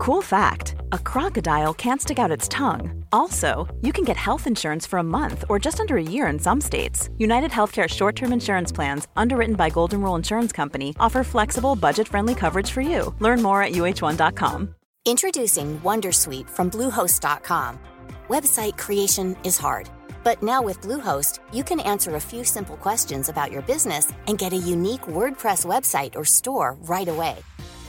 [0.00, 3.04] Cool fact a crocodile can't stick out its tongue.
[3.12, 6.38] Also, you can get health insurance for a month or just under a year in
[6.38, 7.10] some states.
[7.18, 12.08] United Healthcare short term insurance plans, underwritten by Golden Rule Insurance Company, offer flexible, budget
[12.08, 13.14] friendly coverage for you.
[13.18, 14.74] Learn more at uh1.com.
[15.04, 17.78] Introducing Wondersuite from Bluehost.com.
[18.30, 19.90] Website creation is hard,
[20.24, 24.38] but now with Bluehost, you can answer a few simple questions about your business and
[24.38, 27.36] get a unique WordPress website or store right away.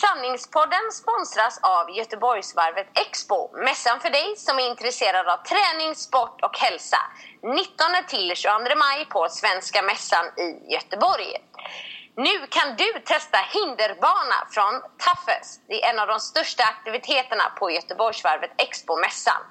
[0.00, 3.38] Sanningspodden sponsras av Göteborgsvarvet Expo.
[3.64, 6.96] Mässan för dig som är intresserad av träning, sport och hälsa.
[7.42, 11.30] 19 till 22 maj på Svenska Mässan i Göteborg.
[12.16, 14.74] Nu kan du testa hinderbana från
[15.04, 15.60] Taffes.
[15.68, 19.42] Det är en av de största aktiviteterna på Göteborgsvarvet Expo-mässan.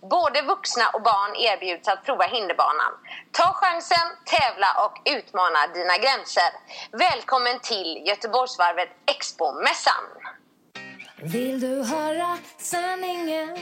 [0.00, 2.92] Både vuxna och barn erbjuds att prova hinderbanan.
[3.32, 6.50] Ta chansen, tävla och utmana dina gränser.
[6.92, 10.04] Välkommen till Göteborgsvarvet Expo-mässan.
[11.22, 13.56] Vill du höra sanningen?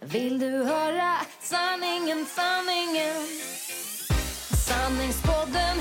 [0.00, 3.26] Vill du höra sanningen, sanningen?
[4.68, 5.76] Sanningspodden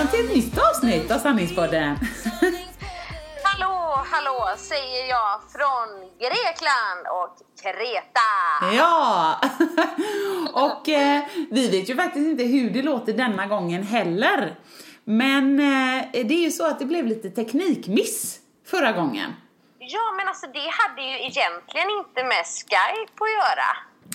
[0.00, 1.96] välkomna till ett nytt avsnitt av Sanningspodden.
[3.44, 8.76] Hallå, hallå säger jag från Grekland och Kreta.
[8.76, 9.40] Ja!
[10.52, 14.56] Och eh, vi vet ju faktiskt inte hur det låter denna gången heller.
[15.04, 19.34] Men eh, det är ju så att det blev lite teknikmiss förra gången.
[19.78, 23.70] Ja, men alltså det hade ju egentligen inte med Skype att göra.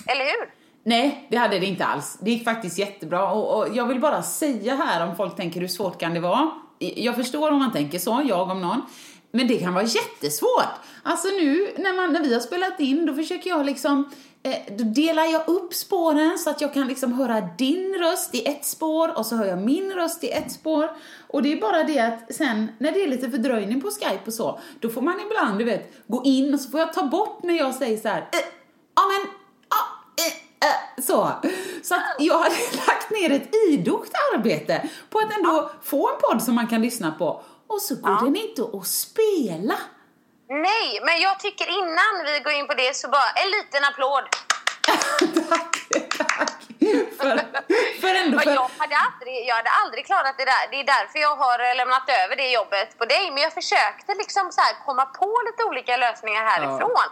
[0.06, 0.55] Eller hur?
[0.88, 2.18] Nej, det hade det inte alls.
[2.20, 5.68] Det gick faktiskt jättebra och, och jag vill bara säga här om folk tänker hur
[5.68, 6.50] svårt kan det vara.
[6.78, 8.82] Jag förstår om man tänker så, jag om någon.
[9.30, 10.74] Men det kan vara jättesvårt.
[11.02, 14.10] Alltså nu när, man, när vi har spelat in, då försöker jag liksom
[14.42, 18.46] eh, då delar jag upp spåren så att jag kan liksom höra din röst i
[18.46, 20.90] ett spår och så hör jag min röst i ett spår.
[21.28, 24.34] Och det är bara det att sen när det är lite fördröjning på Skype och
[24.34, 27.42] så, då får man ibland, du vet, gå in och så får jag ta bort
[27.42, 28.46] när jag säger så här, eh,
[28.94, 29.32] ja men,
[29.70, 31.32] ja, eh, eh, så.
[31.82, 32.54] Så att jag hade
[32.86, 37.10] lagt ner ett idogt arbete på att ändå få en podd som man kan lyssna
[37.10, 37.42] på.
[37.66, 39.78] Och så går den inte att spela.
[40.48, 44.24] Nej, men jag tycker innan vi går in på det så bara en liten applåd.
[45.48, 45.76] tack,
[46.18, 46.66] tack.
[47.18, 47.34] För,
[48.00, 48.50] för ändå för...
[48.50, 50.64] jag, hade aldrig, jag hade aldrig klarat det där.
[50.70, 53.30] Det är därför jag har eh, lämnat över det jobbet på dig.
[53.30, 57.08] Men jag försökte liksom så komma på lite olika lösningar härifrån.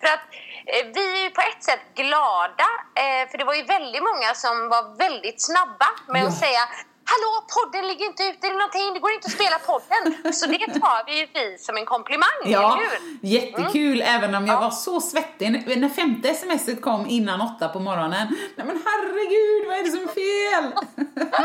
[0.00, 0.24] För att
[0.66, 4.34] eh, vi är ju på ett sätt glada, eh, för det var ju väldigt många
[4.34, 6.26] som var väldigt snabba med Ja.
[6.28, 6.60] att säga
[7.08, 10.32] Hallå, podden ligger inte ute, är någonting, det går inte att spela podden.
[10.32, 13.18] Så det tar vi ju vi som en komplimang, Ja, eller hur?
[13.22, 14.60] jättekul även om jag Ja.
[14.60, 18.26] var så svettig när när femte smset kom innan åtta på morgonen.
[18.56, 20.64] Nej men herregud, vad är det som är fel?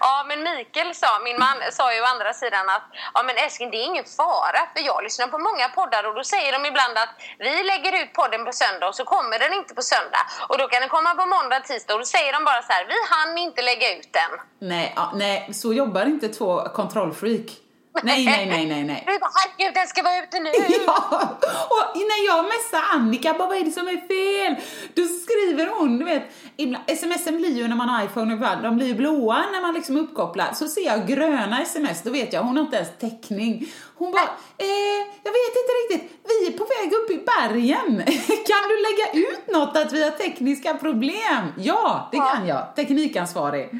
[0.00, 2.82] Ja, men Mikael sa, min man, sa ju å andra sidan att
[3.14, 6.24] ja, men älskling, det är ingen fara för jag lyssnar på många poddar och då
[6.24, 9.74] säger de ibland att vi lägger ut podden på söndag och så kommer den inte
[9.74, 10.22] på söndag.
[10.48, 12.84] Och då kan den komma på måndag, tisdag och då säger de bara så här,
[12.88, 14.30] vi hann inte lägga ut den.
[14.62, 17.62] Nej, ja, nej, så jobbar inte två kontrollfreak.
[18.02, 19.04] Nej, nej, nej, nej, nej.
[19.06, 20.50] Vi bara, herregud, den ska vara ute nu!
[20.86, 21.38] Ja,
[21.76, 24.54] och när jag messar Annika, bara vad är det som är fel?
[24.94, 26.22] Då skriver hon, du vet,
[26.56, 29.74] ibland, smsen blir ju när man har iPhone ibland, de blir ju blåa när man
[29.74, 30.52] liksom uppkopplar.
[30.54, 33.66] Så ser jag gröna sms, då vet jag, hon har inte ens täckning.
[33.94, 38.02] Hon bara, eh, jag vet inte riktigt, vi är på väg upp i bergen.
[38.50, 41.52] kan du lägga ut något att vi har tekniska problem?
[41.58, 43.70] Ja, det kan jag, teknikansvarig.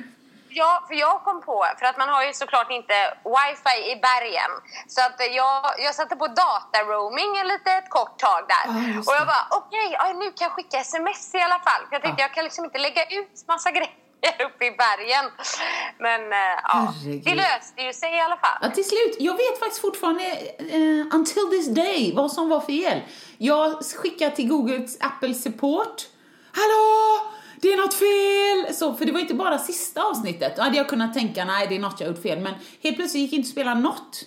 [0.55, 2.95] Ja, för jag kom på, för att man har ju såklart inte
[3.37, 4.51] wifi i bergen.
[4.87, 8.65] Så att jag, jag satte på dataroaming litet kort tag där.
[8.97, 11.83] Just och jag bara, okej, ja, nu kan jag skicka sms i alla fall.
[11.89, 12.27] För jag tänkte Ja.
[12.29, 13.93] jag kan liksom inte lägga ut massa grejer
[14.47, 15.25] uppe i bergen.
[15.99, 17.25] Men eh, ja, Herregud.
[17.25, 18.59] det löste ju sig i alla fall.
[18.63, 19.17] Ja, till slut.
[19.19, 20.25] Jag vet faktiskt fortfarande,
[20.59, 23.01] eh, until this day, vad som var fel.
[23.39, 26.03] Jag skickade till Googles Apple Support.
[26.55, 27.21] Hallå!
[27.63, 28.75] Det är något fel!
[28.75, 30.57] Så, för det var inte bara sista avsnittet.
[30.57, 32.41] Då hade jag kunnat tänka, nej det är något jag har gjort fel.
[32.41, 34.25] Men helt plötsligt gick det inte att spela något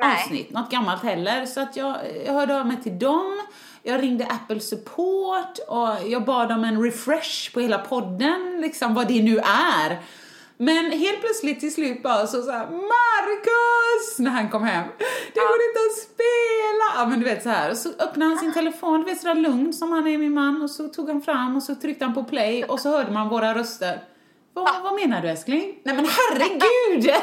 [0.00, 0.22] Nej.
[0.22, 1.46] avsnitt, något gammalt heller.
[1.46, 1.96] Så att jag,
[2.26, 3.42] jag hörde av mig till dem.
[3.82, 9.08] Jag ringde Apple Support och jag bad om en refresh på hela podden, liksom vad
[9.08, 10.00] det nu är.
[10.60, 14.18] Men helt plötsligt till slut bara så såhär Marcus!
[14.18, 14.88] När han kom hem.
[15.34, 16.86] Det går inte att spela!
[16.96, 17.70] Ja men du vet så här.
[17.70, 20.62] Och så öppnade han sin telefon, du vet sådär lugn som han är min man.
[20.62, 23.28] Och så tog han fram och så tryckte han på play och så hörde man
[23.28, 24.04] våra röster.
[24.54, 25.78] Vad, vad menar du älskling?
[25.84, 27.04] Nej men herregud!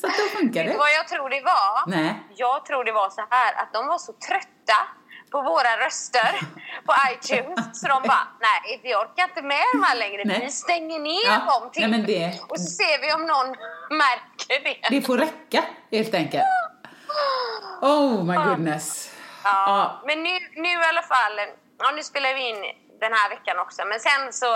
[0.00, 0.76] så att då funkar det.
[0.78, 1.90] Vad jag tror det var?
[1.90, 2.22] Nej.
[2.36, 4.78] Jag tror det var så här att de var så trötta
[5.32, 6.40] på våra röster
[6.86, 10.22] på iTunes så de bara, nej vi orkar inte med de här längre.
[10.24, 10.40] Nej.
[10.44, 13.48] Vi stänger ner Ja, dem till nej, det- och så ser vi om någon
[13.98, 14.88] märker det.
[14.90, 16.44] Det får räcka helt enkelt.
[17.80, 19.14] Oh my goodness.
[19.44, 20.02] Ja, Ja.
[20.06, 21.40] Men nu, nu i alla fall,
[21.78, 22.56] ja, nu spelar vi in
[23.00, 24.46] den här veckan också, men sen så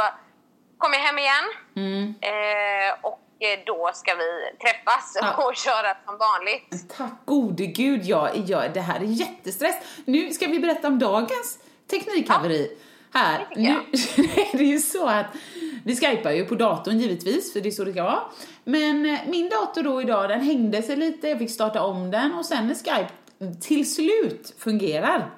[0.79, 1.45] kommer jag hem igen
[1.77, 2.15] Mm.
[2.21, 3.21] eh, och
[3.67, 5.47] då ska vi träffas Ja.
[5.47, 6.97] och köra som vanligt.
[6.97, 9.75] Tack gode gud, ja, ja, det här är jättestress.
[10.05, 11.59] Nu ska vi berätta om dagens
[11.91, 12.79] teknikhaveri.
[13.13, 13.77] Här, det nu jag.
[14.55, 15.27] är det ju så att
[15.85, 18.21] vi skypar ju på datorn givetvis, för det är så det ska vara.
[18.65, 22.33] Men eh, min dator då idag, den hängde sig lite, jag fick starta om den
[22.35, 23.11] och sen när Skype
[23.61, 25.31] till slut fungerar,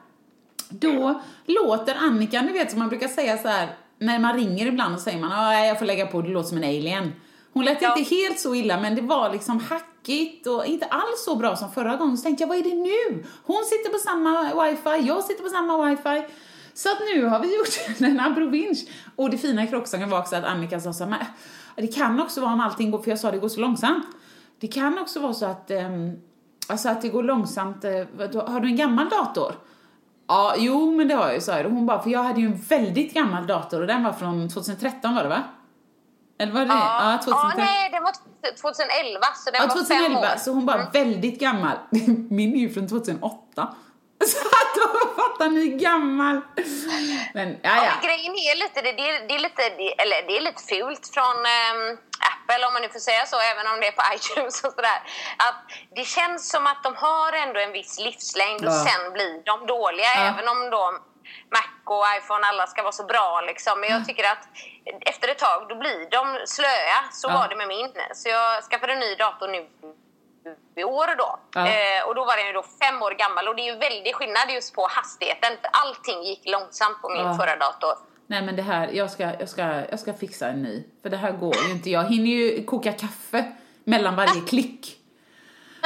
[0.69, 3.69] då låter Annika, ni vet som man brukar säga så här
[3.99, 6.59] när man ringer ibland och säger man att jag får lägga på, det låter som
[6.59, 7.13] en alien.
[7.53, 7.97] Hon lät Ja.
[7.99, 11.73] inte helt så illa, men det var liksom hackigt och inte alls så bra som
[11.73, 12.17] förra gången.
[12.19, 13.25] Så tänkte jag, vad är det nu?
[13.45, 16.27] Hon sitter på samma wifi, jag sitter på samma wifi.
[16.75, 18.79] Så att nu har vi gjort en abrovinch.
[19.17, 21.19] Och det fina i kråksången var också att Annika sa så här, "Men,
[21.87, 24.05] det kan också vara om allting går, för jag sa det går så långsamt.
[24.61, 26.13] Det kan också vara så att, ehm,
[26.69, 27.85] alltså att det går långsamt.
[28.17, 29.55] vadå, har du en gammal dator?
[30.29, 31.67] Ja, jo men det har jag ju, sa jag.
[31.67, 34.49] Och hon bara, för jag hade ju en väldigt gammal dator och den var från
[34.49, 35.43] 2013 var det va?
[36.39, 36.75] Eller var det det?
[36.75, 37.51] Ja, 2013.
[37.59, 38.13] ja, nej, den var
[38.63, 40.25] 2011 så den Ja, var fem 2011, år.
[40.27, 40.39] Mm.
[40.39, 41.77] så hon bara väldigt gammal.
[42.31, 43.75] Min är ju från 2008.
[44.33, 44.89] Så att då
[45.23, 46.41] fattar ni gammal.
[47.35, 47.93] Men, ja, Ja, ja.
[48.07, 51.05] grejen är lite, det, det, är, det, är lite, det, eller det är lite fult
[51.15, 51.83] från ehm,
[52.33, 55.01] Apple om man nu får säga så, även om det är på iTunes och sådär.
[55.47, 55.59] Att
[55.97, 58.85] det känns som att de har ändå en viss livslängd och Ja.
[58.89, 60.11] sen blir de dåliga.
[60.17, 60.21] Ja.
[60.31, 60.87] Även om de
[61.51, 63.81] Mac och iPhone alla ska vara så bra liksom.
[63.81, 64.49] Men jag tycker att
[65.01, 66.99] efter ett tag då blir de slöa.
[67.13, 67.35] Så Ja.
[67.39, 67.93] var det med min.
[68.15, 69.69] Så jag skaffade en ny dator nu
[70.77, 71.39] i år då.
[71.55, 71.67] Ja.
[71.69, 74.15] Eh, och då var den ju då fem år gammal och det är ju väldigt
[74.15, 75.53] skillnad just på hastigheten.
[75.63, 77.35] För allting gick långsamt på min Ja.
[77.41, 77.93] förra dator.
[78.27, 80.85] Nej men det här, jag ska, jag, ska, jag ska fixa en ny.
[81.03, 81.91] För det här går ju inte.
[81.91, 83.53] Jag hinner ju koka kaffe
[83.85, 84.98] mellan varje klick.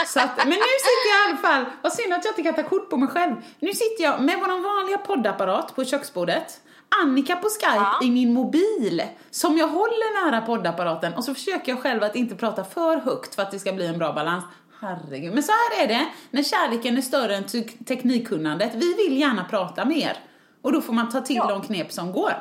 [0.06, 2.54] Så att, men nu sitter jag i alla fall, vad synd att jag inte kan
[2.54, 3.34] ta kort på mig själv.
[3.60, 6.60] Nu sitter jag med vår vanliga poddapparat på köksbordet.
[7.02, 8.00] Annika på Skype Ja.
[8.02, 12.34] i min mobil som jag håller nära poddapparaten och så försöker jag själv att inte
[12.34, 14.44] prata för högt för att det ska bli en bra balans.
[14.81, 15.34] Herregud.
[15.34, 18.75] Men så här är det när kärleken är större än te- teknikkunnandet.
[18.75, 20.16] Vi vill gärna prata mer.
[20.62, 21.46] Och då får man ta till Ja.
[21.46, 22.32] de knep som går.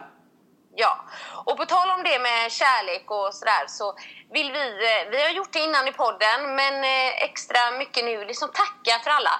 [0.75, 1.05] Ja,
[1.45, 3.95] och på tal om det med kärlek och sådär så
[4.33, 8.25] vill vi, eh, vi har gjort det innan i podden, men eh, extra mycket nu,
[8.25, 9.35] liksom tacka för alla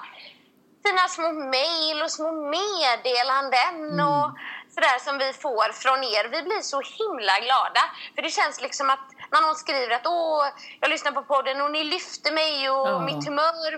[0.85, 4.27] fina små mejl och små meddelanden och
[4.73, 6.23] sådär som vi får från er.
[6.35, 7.83] Vi blir så himla glada,
[8.15, 10.43] för det känns liksom att när någon skriver att åh,
[10.81, 12.99] jag lyssnar på podden och ni lyfter mig och Ja.
[13.09, 13.71] mitt humör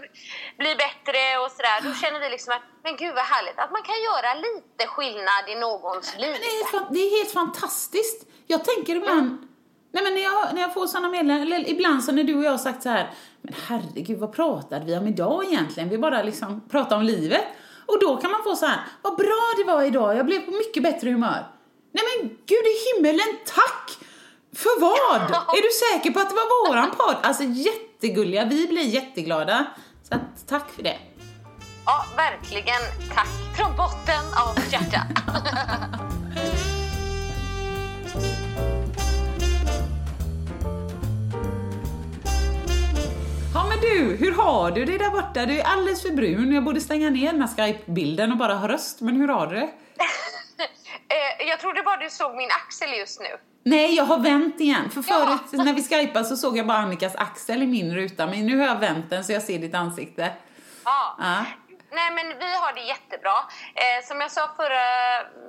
[0.61, 1.77] blir bättre och sådär.
[1.87, 5.43] Då känner vi liksom att, men gud vad härligt att man kan göra lite skillnad
[5.53, 6.35] i någons liv.
[6.45, 8.19] Det är, det är helt fantastiskt.
[8.47, 9.29] Jag tänker ibland,
[9.93, 12.43] nej men när jag, när jag får sådana meddelanden, eller ibland så när du och
[12.43, 15.89] jag har sagt så här, men herregud vad pratade vi om idag egentligen?
[15.89, 17.43] Vi bara liksom pratade om livet.
[17.85, 20.51] Och då kan man få så här, vad bra det var idag, jag blev på
[20.51, 21.45] mycket bättre humör.
[21.91, 23.97] Nej men gud i himmelen, tack!
[24.55, 25.21] För vad?
[25.57, 27.15] Är du säker på att det var våran podd?
[27.23, 29.65] Alltså jättegulliga, vi blir jätteglada.
[30.09, 30.97] Så att, tack för det.
[31.85, 32.81] Ja, verkligen
[33.15, 35.01] tack från botten av mitt hjärta.
[43.53, 45.45] Ja men du, hur har du det där borta?
[45.45, 46.53] Du är alldeles för brun.
[46.53, 49.01] Jag borde stänga ner den här Skype-bilden och bara ha röst.
[49.01, 49.69] Men hur har du det?
[51.09, 53.27] Eh, jag trodde bara du såg min axel just nu.
[53.65, 54.89] Nej, jag har vänt igen.
[54.89, 55.25] För Ja.
[55.25, 58.25] förut när vi skypade så såg jag bara Annikas axel i min ruta.
[58.25, 60.33] Men nu har jag vänt den så jag ser ditt ansikte.
[60.85, 61.15] Ja.
[61.19, 61.45] Ja.
[61.91, 63.35] Nej men vi har det jättebra.
[63.75, 64.85] Eh, som jag sa förra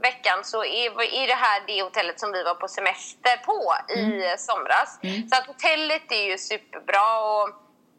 [0.02, 4.02] veckan så är, är det här det hotellet som vi var på semester på i
[4.38, 4.98] somras.
[5.30, 7.48] Så att hotellet är ju superbra och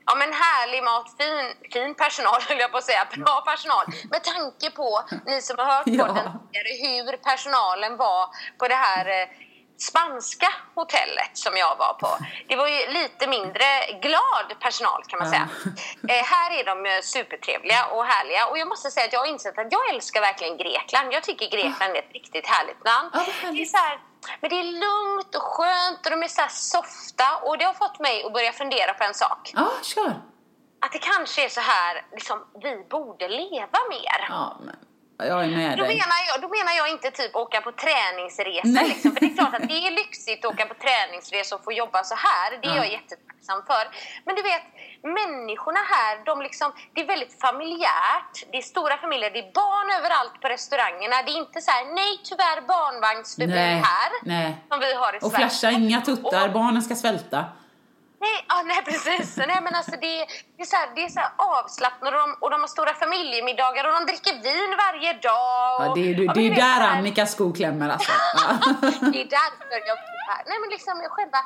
[0.06, 3.86] ja, men härlig mat, fin, fin personal höll jag på att säga, bra personal.
[4.12, 6.06] Med tanke på, ni som har hört Ja.
[6.06, 8.26] podden tidigare, hur personalen var
[8.60, 9.28] på det här eh,
[9.78, 12.08] spanska hotellet som jag var på.
[12.48, 13.66] Det var ju lite mindre
[14.02, 15.50] glad personal kan man säga.
[16.10, 19.58] Eh, här är de supertrevliga och härliga och jag måste säga att jag har insett
[19.58, 21.14] att jag älskar verkligen Grekland.
[21.14, 23.12] Jag tycker Grekland är ett riktigt härligt land.
[23.42, 24.00] Det är så här,
[24.42, 28.00] Men det är lugnt och skönt och de är så softa och det har fått
[28.00, 29.52] mig att börja fundera på en sak.
[29.56, 30.22] Ja, kör.
[30.82, 34.28] Att det kanske är så här, liksom, vi borde leva mer.
[34.30, 34.76] Ja, men
[35.18, 35.96] jag är med Då dig.
[35.98, 38.82] menar, jag, då menar jag inte typ åka på träningsresa.
[38.88, 39.12] Liksom.
[39.12, 42.04] För det är klart att det är lyxigt att åka på träningsresa och få jobba
[42.04, 42.50] så här.
[42.62, 42.84] Det är Ja.
[42.84, 43.84] jag jättetacksam för.
[44.26, 44.64] Men du vet,
[45.04, 48.36] människorna här, de liksom, det är väldigt familjärt.
[48.52, 51.16] Det är stora familjer, det är barn överallt på restaurangerna.
[51.26, 53.56] Det är inte så här, nej tyvärr barnvagnsförbud
[53.92, 54.10] här.
[54.24, 54.56] nej.
[54.70, 55.50] Som vi har i Och Sverige.
[55.50, 57.46] flasha inga tuttar, Och- barnen ska svälta.
[58.26, 59.38] Nej, ah, nej precis.
[59.38, 60.16] Nej, men alltså det,
[60.56, 63.84] det är så här, det är så avslappnat och de, och de har stora familjemiddagar
[63.88, 65.76] och de dricker vin varje dag.
[65.82, 68.12] Ja, och- det är, Ja, det men är där här- Annikas sko klämmer alltså.
[68.36, 68.48] Ja.
[69.14, 70.42] Det är därför jag bor här.
[70.50, 71.40] Nej men liksom själva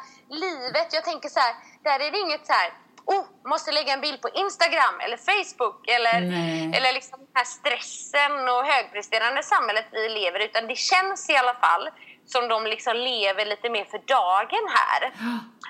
[0.46, 0.88] livet.
[0.98, 2.70] Jag tänker så här, där är det inget så här,
[3.06, 6.72] oh, måste lägga en bild på Instagram eller Facebook eller, Nej.
[6.76, 10.40] eller liksom den här stressen och högpresterande samhället vi lever.
[10.40, 11.90] Utan det känns i alla fall
[12.32, 15.02] som de liksom lever lite mer för dagen här.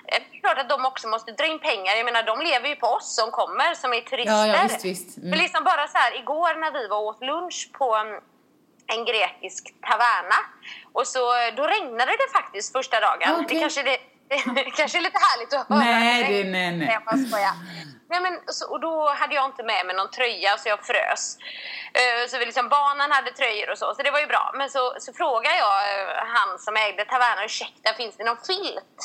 [0.07, 1.95] Eh, Det är klart att de också måste dra in pengar.
[1.95, 4.33] Jag menar, de lever ju på oss som kommer som är turister.
[4.33, 5.17] Ja, ja, visst, visst.
[5.17, 5.29] Mm.
[5.29, 8.21] Men liksom bara så här, igår när vi var och åt lunch på mm,
[8.87, 10.39] en grekisk taverna.
[10.93, 11.19] Och så,
[11.57, 13.33] då regnade det faktiskt första dagen.
[13.33, 13.45] Okej.
[13.49, 13.97] Det kanske det,
[14.55, 15.79] det kanske är lite härligt att höra.
[15.79, 16.89] Nej, det- nej, nej.
[16.93, 17.51] Jag bara.
[18.12, 21.38] Nej, men, så, och då hade jag inte med mig någon tröja så jag frös.
[22.00, 24.51] Eh, så vi liksom, barnen hade tröjor och så, så det var ju bra.
[24.57, 26.07] Men så, så frågade jag eh,
[26.38, 29.01] han som ägde tavernan, ursäkta finns det någon filt?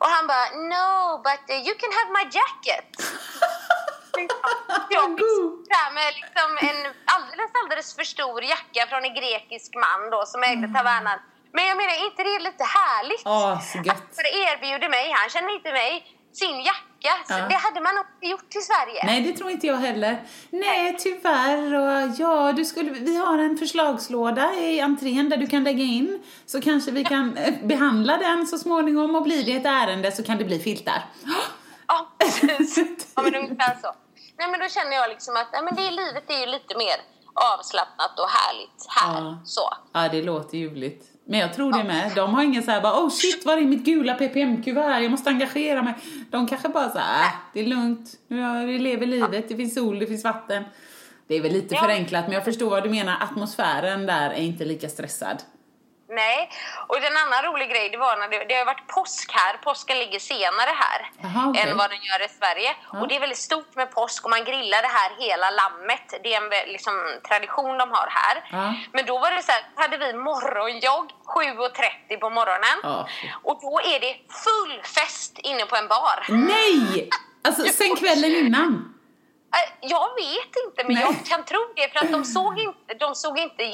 [0.00, 0.86] Och han bara, no
[1.26, 2.88] but uh, you can have my jacket.
[4.90, 10.10] Jag fick sitta med liksom en alldeles, alldeles för stor jacka från en grekisk man
[10.10, 11.18] då som ägde tavernan.
[11.52, 13.22] Men jag menar, inte det är lite härligt?
[13.24, 13.96] Åh, så gött.
[13.96, 14.18] Att
[14.50, 15.92] erbjuder mig, han känner inte mig,
[16.32, 17.12] sin jacka.
[17.28, 17.48] Ja.
[17.48, 19.04] Det hade man inte gjort i Sverige.
[19.04, 20.22] Nej, det tror inte jag heller.
[20.50, 21.74] Nej, tyvärr.
[21.74, 26.22] Och ja, du skulle, vi har en förslagslåda i entrén där du kan lägga in.
[26.46, 30.22] Så kanske vi kan eh, behandla den så småningom och blir det ett ärende så
[30.24, 31.02] kan det bli filtar.
[31.86, 33.12] Ja, precis.
[33.16, 33.94] ja, men ungefär så.
[34.38, 36.96] Nej, men då känner jag liksom att nej, men det livet är ju lite mer
[37.34, 39.22] avslappnat och härligt här.
[39.22, 39.38] Ja.
[39.44, 39.74] Så.
[39.92, 41.04] Ja, det låter ljuvligt.
[41.30, 42.12] Men jag tror det med.
[42.16, 45.00] De har ingen så här bara, oh shit, var är mitt gula ppm-kuvert?
[45.02, 45.94] Jag måste engagera mig.
[46.30, 48.10] De kanske bara så här, äh, det är lugnt.
[48.66, 50.64] Vi lever livet, det finns sol, det finns vatten.
[51.26, 51.80] Det är väl lite Ja.
[51.80, 53.16] förenklat, men jag förstår vad du menar.
[53.22, 55.42] Atmosfären där är inte lika stressad.
[56.10, 56.50] Nej,
[56.86, 59.56] och en annan rolig grej det var när det, det har varit påsk här.
[59.56, 61.62] Påsken ligger senare här Jaha, okej.
[61.62, 62.76] än vad den gör i Sverige.
[62.92, 63.00] Ja.
[63.00, 66.06] Och det är väldigt stort med påsk och man grillar det här hela lammet.
[66.22, 66.94] Det är en liksom,
[67.28, 68.36] tradition de har här.
[68.52, 68.74] Ja.
[68.92, 72.78] Men då var det så här, hade vi morgonjogg 7.30 på morgonen.
[72.82, 73.08] Ja.
[73.42, 74.14] Och då är det
[74.46, 76.26] full fest inne på en bar.
[76.28, 77.08] Nej!
[77.44, 78.94] Alltså sen kvällen innan.
[79.54, 81.02] Äh, Jag vet inte, men Nej.
[81.02, 83.64] jag kan tro det för att de såg inte, de såg inte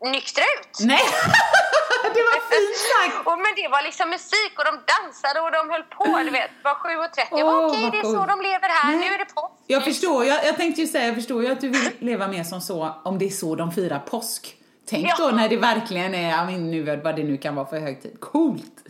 [0.00, 0.86] jättenyktra ut.
[0.86, 1.00] Nej!
[2.14, 3.26] det var fint sagt!
[3.28, 6.18] Och, men det var liksom musik och de dansade och de höll på.
[6.24, 7.26] Du vet, var 7.30.
[7.30, 8.90] Jag bara, Åh, okej, vad det är så de lever här.
[8.92, 8.98] Nej.
[9.08, 9.52] Nu är det påsk.
[9.66, 12.44] Jag förstår, jag, jag tänkte ju säga, jag förstår ju att du vill leva mer
[12.44, 14.54] som så, om det är så de firar påsk.
[14.88, 15.14] Tänk Ja.
[15.18, 18.20] då när det verkligen är, jag nu vad det nu kan vara för högtid.
[18.20, 18.84] Coolt!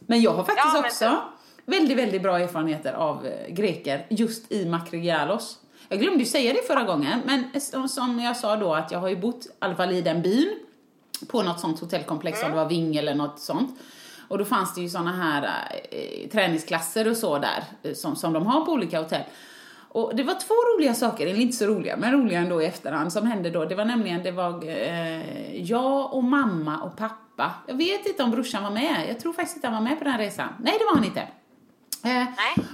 [0.00, 1.22] Men jag har faktiskt Ja, också
[1.66, 5.58] väldigt, väldigt bra erfarenheter av eh, greker just i Makrigialos.
[5.88, 9.08] Jag glömde ju säga det förra gången, men som, jag sa då att jag har
[9.08, 10.58] ju bott i alla fall i den byn
[11.28, 13.80] på något sånt hotellkomplex, om det var Ving eller något sånt.
[14.28, 15.50] Och då fanns det ju såna här
[15.90, 19.22] eh, träningsklasser och så där, eh, som, som de har på olika hotell.
[19.88, 23.12] Och det var två roliga saker, eller inte så roliga, men roliga ändå i efterhand,
[23.12, 23.64] som hände då.
[23.64, 27.54] Det var nämligen, det var eh, jag och mamma och pappa.
[27.66, 30.04] Jag vet inte om brorsan var med, jag tror faktiskt inte han var med på
[30.04, 30.48] den här resan.
[30.60, 31.28] Nej, det var han inte.
[32.04, 32.24] Eh,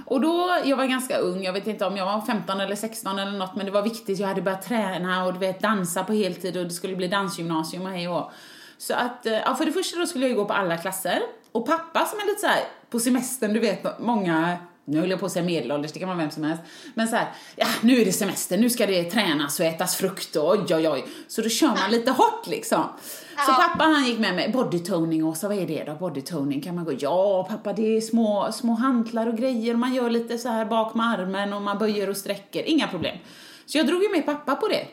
[0.05, 3.19] och då, jag var ganska ung, jag vet inte om jag var 15 eller 16
[3.19, 6.13] eller något, men det var viktigt, jag hade börjat träna och du vet, dansa på
[6.13, 8.31] heltid och det skulle bli dansgymnasium och hej och.
[8.77, 11.21] Så att, eh, ja, för det första då skulle jag ju gå på alla klasser.
[11.51, 15.19] Och pappa som är lite så här på semestern, du vet, många nu höll jag
[15.19, 16.63] på att säga medelålders, det kan vara vem som helst.
[16.93, 20.35] Men så här, ja nu är det semester, nu ska det tränas och ätas frukt
[20.35, 21.05] och oj oj oj.
[21.27, 22.83] Så då kör man lite hårt liksom.
[23.45, 25.95] Så pappa han gick med mig, bodytoning och så vad är det då?
[25.95, 30.09] Bodytoning kan man gå, ja pappa det är små, små hantlar och grejer, man gör
[30.09, 33.17] lite så här bak med armen och man böjer och sträcker, inga problem.
[33.65, 34.87] Så jag drog ju med pappa på det.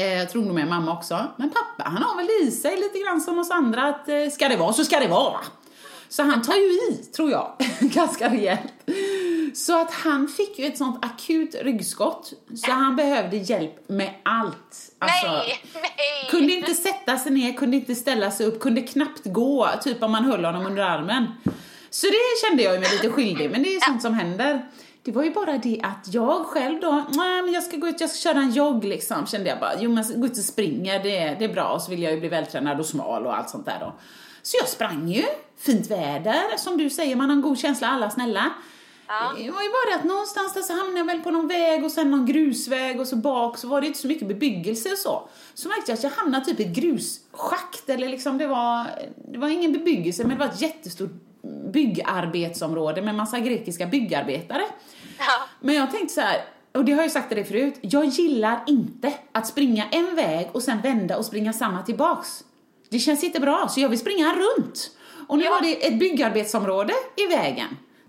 [0.00, 1.26] Eh, Jag tror nog med mamma också.
[1.36, 4.48] Men pappa, han har väl i sig lite grann som oss andra att eh, ska
[4.48, 5.36] det vara så ska det vara.
[6.10, 6.60] Så han tar ju
[6.94, 8.72] i, tror jag, ganska rejält.
[9.54, 14.90] Så att han fick ju ett sånt akut ryggskott, så han behövde hjälp med allt.
[14.98, 16.30] Alltså, nej, nej.
[16.30, 20.12] Kunde inte sätta sig ner, kunde inte ställa sig upp, kunde knappt gå, typ om
[20.12, 21.26] man höll honom under armen.
[21.90, 24.68] Så det kände jag mig lite skyldig, men det är sånt som händer.
[25.02, 28.00] Det var ju bara det att jag själv då, nej men jag ska gå ut,
[28.00, 29.72] jag ska köra en jogg liksom, kände jag bara.
[29.80, 31.64] Jo men gå ut och springa, det, är- det är bra.
[31.72, 33.94] Och så vill jag ju bli vältränad och smal och allt sånt där då.
[34.42, 35.24] Så jag sprang ju,
[35.58, 38.52] fint väder, som du säger, man har en god känsla, alla snälla.
[39.36, 41.84] Det var ju bara det att någonstans där så hamnade jag väl på någon väg
[41.84, 44.98] och sen någon grusväg och så bak så var det inte så mycket bebyggelse och
[44.98, 45.28] så.
[45.54, 48.86] Så märkte jag att jag hamnade typ i ett grusschakt eller liksom det var,
[49.32, 51.10] det var ingen bebyggelse men det var ett jättestort
[51.72, 54.62] byggarbetsområde med massa grekiska byggarbetare.
[55.18, 55.24] Ja.
[55.60, 58.64] Men jag tänkte så här, och det har jag sagt till dig förut, jag gillar
[58.66, 62.44] inte att springa en väg och sen vända och springa samma tillbaks.
[62.90, 64.90] Det känns inte bra, så jag vill springa runt.
[65.28, 65.50] Och nu Ja.
[65.50, 67.68] var det ett byggarbetsområde i vägen.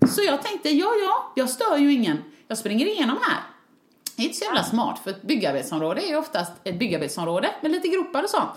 [0.09, 2.23] Så jag tänkte, ja, ja, jag stör ju ingen.
[2.47, 3.38] Jag springer igenom här.
[4.15, 7.71] Det är inte så jävla smart, för ett byggarbetsområde är ju oftast ett byggarbetsområde med
[7.71, 8.50] lite gropar och sånt.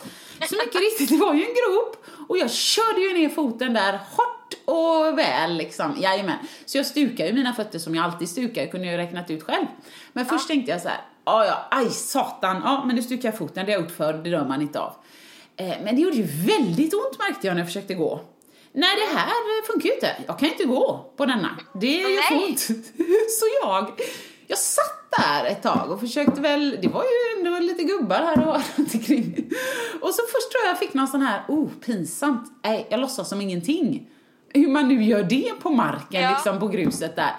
[0.49, 3.93] Så mycket riktigt, det var ju en grop och jag körde ju ner foten där
[3.93, 5.97] hårt och väl liksom.
[6.01, 6.39] Jajamän.
[6.67, 9.43] Så jag stukade ju mina fötter som jag alltid stukar, jag kunde ju räknat ut
[9.43, 9.67] själv.
[10.13, 13.39] Men först tänkte jag så här, ja, ja, aj satan, ja, men nu stukar jag
[13.39, 14.93] foten, det gjort förr, det dör man inte av.
[15.57, 18.21] Eh, men det gjorde ju väldigt ont märkte jag när jag försökte gå.
[18.73, 20.17] Nej, det här eh, funkar ju inte.
[20.27, 21.51] Jag kan inte gå på denna.
[21.75, 22.61] Det är ju för ont.
[23.39, 23.91] Så jag,
[24.47, 28.41] jag satt där ett tag och försökte väl, det var ju ändå lite gubbar här
[28.41, 29.51] och var runt omkring.
[30.01, 33.29] Och så först tror jag jag fick någon sån här, oh pinsamt, nej jag låtsas
[33.29, 34.07] som ingenting.
[34.57, 36.31] Hur man nu gör det på marken, Ja.
[36.31, 37.33] liksom på gruset där.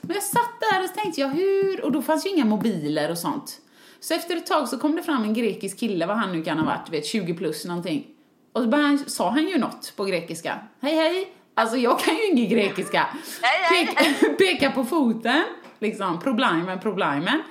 [0.00, 3.18] Men jag satt där och tänkte jag hur, och då fanns ju inga mobiler och
[3.18, 3.60] sånt.
[4.00, 6.58] Så efter ett tag så kom det fram en grekisk kille, vad han nu kan
[6.58, 8.06] ha varit, du vet 20 plus någonting.
[8.52, 10.58] Och så han, sa han ju något på grekiska.
[10.80, 11.32] Hej hej!
[11.54, 13.06] Alltså jag kan ju ingen grekiska.
[13.42, 15.44] Hej, hej, Pek, peka på foten,
[15.78, 17.42] liksom problemen, problemen.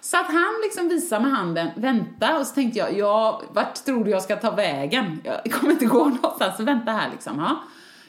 [0.00, 4.04] Så att han liksom visar med handen, vänta, och så tänkte jag, ja, vart tror
[4.04, 5.20] du jag ska ta vägen?
[5.24, 7.38] Jag kommer inte gå någonstans, så vänta här liksom.
[7.38, 7.62] Ja.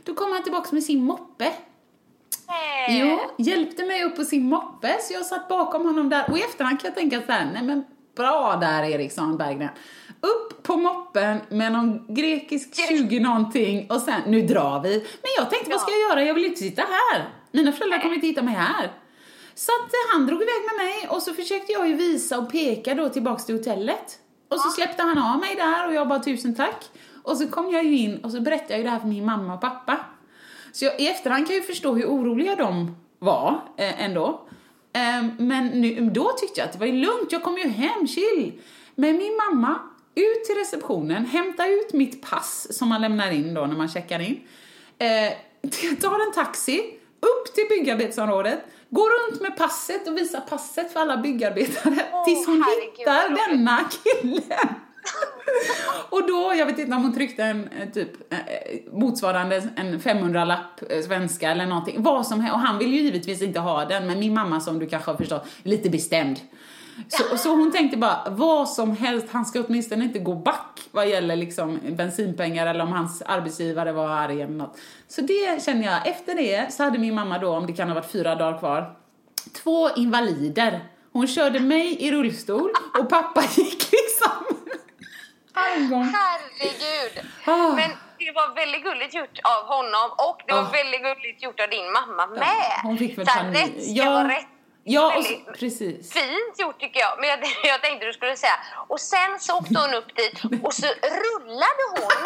[0.04, 1.54] Då kommer han tillbaks med sin moppe.
[2.48, 6.30] Eh, Jo, hjälpte mig upp på sin moppe, så jag satt bakom honom där.
[6.32, 7.84] Och i efterhand kan jag tänka så här, nej men
[8.16, 9.70] bra där Eriksson Berggren.
[10.22, 14.90] Upp på moppen med någon grekisk 20 någonting och sen, nu drar vi.
[15.00, 16.24] Men jag tänkte, vad ska jag göra?
[16.24, 17.30] Jag vill inte sitta här.
[17.52, 18.92] Mina föräldrar kommer inte hitta mig här.
[19.56, 22.52] Så att eh, han drog iväg med mig och så försökte jag ju visa och
[22.52, 24.20] peka då tillbaks till hotellet.
[24.50, 26.86] Och så släppte han av mig där och jag bara tusen tack.
[27.24, 29.26] Och så kom jag ju in och så berättade jag ju det här för min
[29.26, 29.98] mamma och pappa.
[30.74, 34.42] Så jag, i efterhand kan jag ju förstå hur oroliga de var eh, ändå.
[34.94, 38.62] Eh, men nu, då tyckte jag att det var lugnt, jag kom ju hem, chill.
[38.96, 39.80] Men min mamma,
[40.16, 44.20] ut till receptionen, hämta ut mitt pass som man lämnar in då när man checkar
[44.20, 44.42] in.
[44.98, 45.34] Eh,
[46.02, 48.60] tar en taxi, upp till byggarbetsområdet,
[48.90, 53.48] går runt med passet och visar passet för alla byggarbetare Åh, tills hon herregud, hittar
[53.48, 54.76] denna killen.
[56.10, 58.38] Och då, jag vet inte om hon tryckte en eh, typ eh,
[58.92, 62.04] motsvarande en 500-lapp eh, svenska eller någonting.
[62.04, 62.54] Vad som helst.
[62.54, 65.18] Och han vill ju givetvis inte ha den, men min mamma som du kanske har
[65.18, 66.40] förstått, lite bestämd.
[67.08, 71.10] Så, så hon tänkte bara, vad som helst, han ska åtminstone inte gå back vad
[71.10, 74.78] gäller liksom bensinpengar eller om hans arbetsgivare var arg eller något.
[75.08, 77.96] Så det känner jag, efter det så hade min mamma då, om det kan ha
[77.96, 78.96] varit fyra dagar kvar,
[79.64, 80.80] två invalider.
[81.12, 84.63] Hon körde mig i rullstol och pappa gick liksom
[85.54, 86.14] armgång.
[86.16, 87.26] Herregud!
[87.46, 87.76] Ah.
[87.76, 87.90] Men
[88.20, 90.70] det var väldigt gulligt gjort av honom och det var Ah.
[90.72, 92.80] väldigt gulligt gjort av din mamma med.
[92.84, 93.58] Hon fick väl Så här, panik.
[93.76, 94.48] rätt ska vara rätt.
[94.86, 96.14] Ja, och precis.
[96.14, 97.14] Fint gjort tycker jag.
[97.20, 98.58] Men jag, jag tänkte du skulle säga.
[98.88, 100.88] Och sen så åkte hon upp dit och så
[101.26, 102.20] rullade hon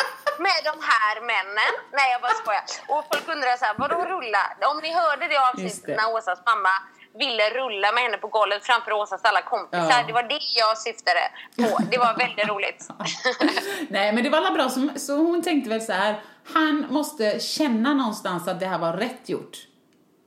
[0.45, 1.71] med de här männen.
[1.93, 2.63] Nej jag bara skojar.
[2.87, 4.43] Och folk undrar så här, vadå rulla?
[4.71, 6.69] Om ni hörde det avsnittet när Åsas mamma
[7.19, 9.89] ville rulla med henne på golvet framför Åsas alla kompisar.
[9.99, 10.03] Ja.
[10.07, 11.19] Det var det jag syftade
[11.55, 11.83] på.
[11.91, 12.87] Det var väldigt roligt.
[13.89, 14.69] Nej, men det var alla bra.
[14.69, 16.19] Så, så hon tänkte väl så här,
[16.53, 19.57] han måste känna någonstans att det här var rätt gjort.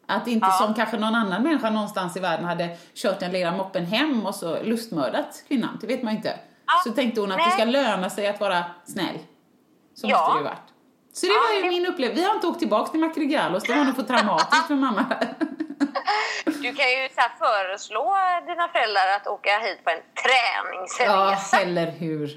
[0.08, 0.52] Att inte Ja.
[0.66, 4.34] som kanske någon annan människa någonstans i världen hade kört den lilla moppen hem och
[4.34, 5.78] så lustmördat kvinnan.
[5.80, 6.38] Det vet man inte.
[6.66, 6.72] Ja.
[6.84, 7.52] Så tänkte hon att det Nej.
[7.52, 9.18] ska löna sig att vara snäll.
[9.94, 10.18] Så Ja.
[10.18, 10.66] måste det ju varit.
[11.12, 12.22] Så det var ju det- min upplevelse.
[12.22, 15.04] Vi har inte åkt tillbaka till Makrigalos, det var nog för traumatiskt för mamma.
[16.70, 21.60] Du kan ju så föreslå dina föräldrar att åka hit på en Ja, träningsresa.
[21.60, 22.30] eller hur.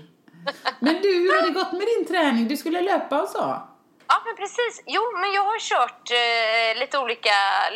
[0.80, 2.48] Men du, hur har det gått med din träning?
[2.48, 3.62] Du skulle löpa och så?
[4.08, 4.84] Ja, men precis.
[4.86, 7.36] Jo, men jag har kört eh, lite olika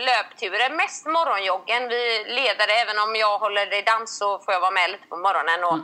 [0.10, 0.70] löpturer.
[0.70, 1.90] Mest morgonjoggen.
[1.90, 2.04] Vi
[2.40, 5.64] leder, även om jag håller i dans så får jag vara med lite på morgonen
[5.64, 5.80] och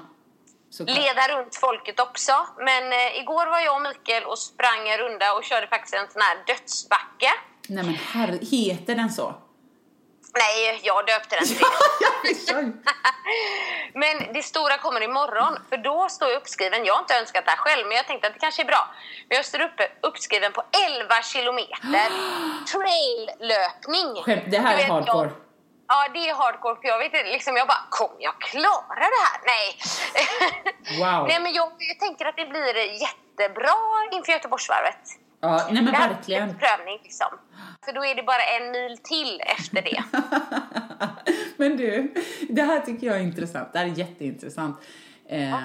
[0.69, 0.97] Såklart.
[0.97, 2.33] leda runt folket också.
[2.57, 6.07] Men eh, igår var jag och Mikael och sprang en runda och körde faktiskt en
[6.11, 7.31] sån här dödsbacke.
[7.67, 9.33] Nej men herre, heter den så?
[10.37, 11.57] Nej, jag döpte den till
[12.55, 12.71] det.
[13.93, 16.85] Men det stora kommer imorgon, för då står jag uppskriven.
[16.85, 18.87] Jag har inte önskat det här själv, men jag tänkte att det kanske är bra.
[19.29, 20.63] Men jag står uppe, uppskriven på
[20.99, 22.09] 11 kilometer
[22.71, 24.23] traillöpning.
[24.23, 25.27] Skämt, det här är hardcore.
[25.27, 25.37] Jag,
[25.87, 29.23] Ja, det är hardcore för jag vet inte, liksom jag bara, kommer jag klara det
[29.25, 29.39] här?
[29.45, 29.77] Nej.
[30.99, 31.27] Wow.
[31.27, 33.73] Nej men jag, jag tänker att det blir jättebra
[34.11, 34.99] inför Göteborgsvarvet.
[35.43, 36.49] Ja, nej men verkligen.
[36.49, 37.27] en prövning liksom.
[37.85, 40.03] För då är det bara en mil till efter det.
[41.57, 42.13] Men du,
[42.49, 43.73] det här tycker jag är intressant.
[43.73, 44.77] Det här är jätteintressant.
[45.29, 45.59] Eh,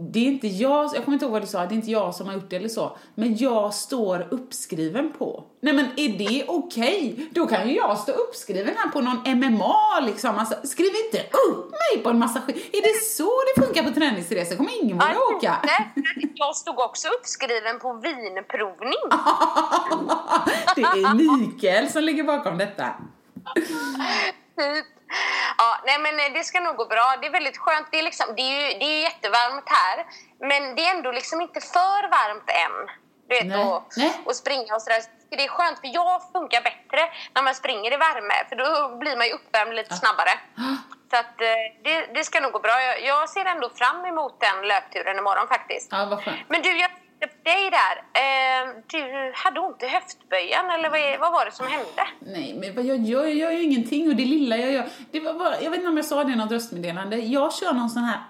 [0.00, 2.14] det är inte jag, jag kommer inte ihåg vad du sa, det är inte jag
[2.14, 2.96] som har gjort det eller så.
[3.14, 5.44] Men jag står uppskriven på.
[5.60, 7.28] Nej men är det okej?
[7.30, 10.38] Då kan ju jag stå uppskriven här på någon MMA liksom.
[10.38, 12.70] Alltså, skriv inte upp mig på en massa skit.
[12.72, 14.56] Är det så det funkar på träningsresor?
[14.56, 15.58] kommer ingen våga åka.
[15.64, 15.92] Nej,
[16.34, 19.02] jag stod också uppskriven på vinprovning.
[20.76, 22.94] det är Mikael som ligger bakom detta.
[25.58, 27.14] Ja, nej men eh, det ska nog gå bra.
[27.20, 27.86] Det är väldigt skönt.
[27.90, 30.06] Det är, liksom, det är ju det är ju jättevarmt här,
[30.50, 32.76] men det är ändå liksom inte för varmt än.
[33.28, 33.64] Du vet, Nej.
[33.64, 34.12] och, Nej.
[34.24, 35.00] och springa och sådär.
[35.00, 37.00] Så Det är skönt, för jag funkar bättre
[37.34, 40.30] när man springer i värme, för då blir man ju uppvärmd lite snabbare.
[41.10, 42.82] Så att, eh, det, det ska nog gå bra.
[42.82, 45.88] Jag, jag ser ändå fram emot den löpturen imorgon faktiskt.
[45.92, 46.20] Ja.
[46.48, 46.90] Men du, jag
[47.26, 47.96] dig där.
[48.22, 52.02] Eh, du hade ont i höftböjen, eller vad var det som hände?
[52.20, 55.20] Nej, men vad jag gör, jag gör ju ingenting och det lilla jag gör, det
[55.20, 57.90] var bara, jag vet inte om jag sa det i något röstmeddelande, jag kör någon
[57.90, 58.20] sån här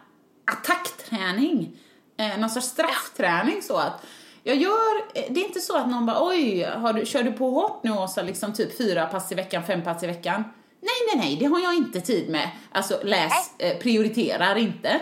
[0.52, 1.76] attackträning,
[2.18, 4.06] eh, någon sorts straffträning så att
[4.42, 7.32] jag gör, eh, det är inte så att någon bara oj, har du, kör du
[7.32, 10.44] på hårt nu Åsa, liksom typ fyra pass i veckan, fem pass i veckan?
[10.80, 12.50] Nej, nej, nej, det har jag inte tid med.
[12.72, 15.00] Alltså läs, eh, prioriterar inte.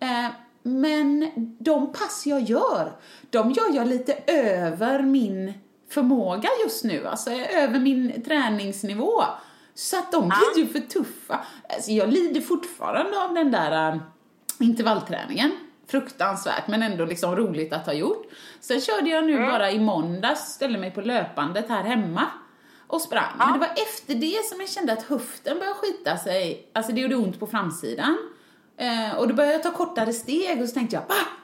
[0.00, 0.26] Eh,
[0.62, 2.92] men de pass jag gör,
[3.34, 5.52] de gör jag lite över min
[5.90, 9.24] förmåga just nu, alltså över min träningsnivå.
[9.74, 11.44] Så att de blir ju för tuffa.
[11.68, 14.00] Alltså jag lider fortfarande av den där äh,
[14.60, 15.50] intervallträningen.
[15.86, 18.26] Fruktansvärt, men ändå liksom roligt att ha gjort.
[18.60, 22.26] Sen körde jag nu bara i måndags, ställde mig på löpandet här hemma
[22.86, 23.32] och sprang.
[23.38, 26.70] Men det var efter det som jag kände att höften började skita sig.
[26.72, 28.18] Alltså det gjorde ont på framsidan.
[28.76, 31.43] Eh, och då började jag ta kortare steg och så tänkte jag, va?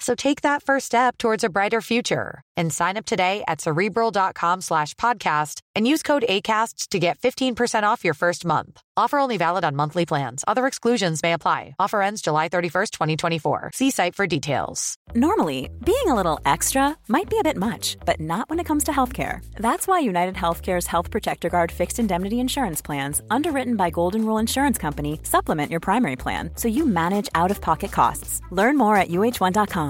[0.00, 4.60] So take that first step towards a brighter future and sign up today at cerebral.com
[4.60, 8.80] slash podcast and use code ACAST to get 15% off your first month.
[8.96, 10.44] Offer only valid on monthly plans.
[10.46, 11.74] Other exclusions may apply.
[11.78, 13.70] Offer ends July 31st, 2024.
[13.74, 14.94] See site for details.
[15.14, 18.84] Normally, being a little extra might be a bit much, but not when it comes
[18.84, 19.40] to healthcare.
[19.56, 24.38] That's why United Healthcare's Health Protector Guard fixed indemnity insurance plans, underwritten by Golden Rule
[24.38, 28.42] Insurance Company, supplement your primary plan so you manage out of pocket costs.
[28.50, 29.89] Learn more at uh1.com.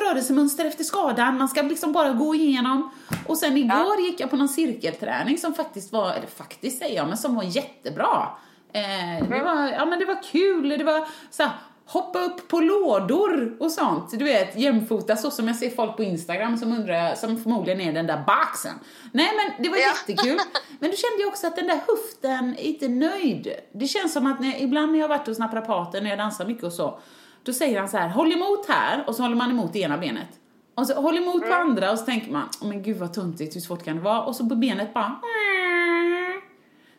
[0.00, 2.90] rörelsemönster efter skadan, man ska liksom bara gå igenom.
[3.26, 7.08] Och sen igår gick jag på någon cirkelträning som faktiskt var, eller faktiskt säger jag,
[7.08, 8.28] men som var jättebra.
[8.72, 11.52] Eh, det, var, ja, men det var kul, det var så här,
[11.86, 14.10] hoppa upp på lådor och sånt.
[14.18, 17.92] Du vet, jämfota så som jag ser folk på Instagram som undrar, som förmodligen är
[17.92, 18.74] den där boxen.
[19.12, 19.82] Nej men det var Ja.
[20.08, 20.38] jättekul.
[20.78, 23.48] Men då kände jag också att den där höften är inte nöjd.
[23.72, 26.46] Det känns som att när, ibland när jag har varit hos naprapaten, när jag dansar
[26.46, 26.98] mycket och så,
[27.46, 29.98] då säger han så här, håll emot här, och så håller man emot det ena
[29.98, 30.28] benet.
[30.74, 33.56] Och så håll emot på andra och så tänker man, oh, men gud vad tuntigt,
[33.56, 34.22] hur svårt kan det vara?
[34.22, 35.20] Och så på benet bara,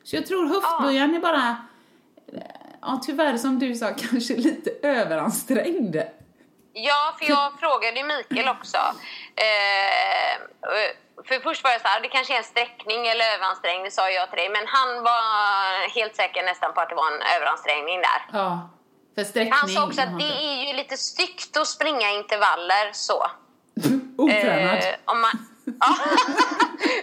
[0.04, 1.58] så jag tror höftböjaren är bara,
[2.82, 5.96] ja tyvärr som du sa, kanske lite överansträngd.
[6.74, 8.78] Ja, för jag frågade ju Mikael också.
[9.36, 10.34] Eh,
[11.28, 14.30] för först var jag så här, det kanske är en sträckning eller överansträngning, sa jag
[14.30, 14.50] till dig.
[14.50, 15.24] Men han var
[15.96, 18.40] helt säker nästan på att det var en överansträngning där.
[18.40, 18.70] Ja,
[19.18, 19.54] för sträckning.
[19.54, 23.26] Han sa också att det är ju lite styggt att springa intervaller så.
[24.18, 24.78] Otränad.
[24.78, 25.32] Eh, om man,
[25.80, 25.96] ja,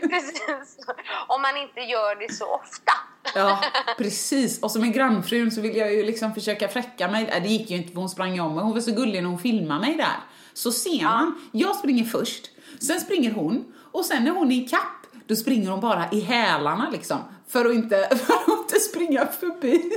[0.10, 0.78] precis.
[1.26, 2.92] Om man inte gör det så ofta.
[3.34, 3.60] Ja,
[3.98, 4.62] precis.
[4.62, 7.28] Och som en grannfrun så vill jag ju liksom försöka fräcka mig.
[7.28, 8.64] Äh, Det gick ju inte för hon sprang om mig.
[8.64, 10.16] Hon var så gullig när hon filmade mig där.
[10.54, 12.50] Så ser man, jag springer först,
[12.80, 16.20] sen springer hon och sen när hon är i kapp då springer hon bara i
[16.20, 17.18] hälarna liksom.
[17.48, 19.82] För att inte, för att inte springa förbi.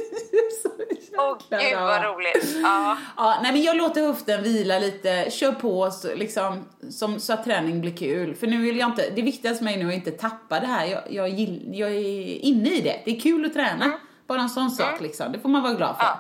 [1.18, 2.56] Åh gud vad roligt.
[2.64, 2.98] Ja.
[3.18, 7.44] Ja, nej men jag låter höften vila lite, kör på så, liksom, som, så att
[7.44, 8.36] träning blir kul.
[8.36, 10.68] För nu vill jag inte, det viktigaste för mig nu är att inte tappa det
[10.68, 10.86] här.
[10.86, 11.30] Jag, jag,
[11.74, 13.02] jag är inne i det.
[13.06, 14.00] Det är kul att träna.
[14.28, 15.32] Bara en sån sak liksom.
[15.32, 16.04] Det får man vara glad för.
[16.04, 16.20] Ja.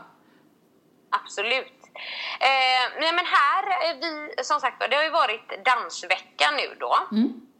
[1.09, 1.77] Absolut.
[2.39, 3.63] Eh, nej men här,
[4.01, 6.97] vi, som sagt det har ju varit dansvecka nu då.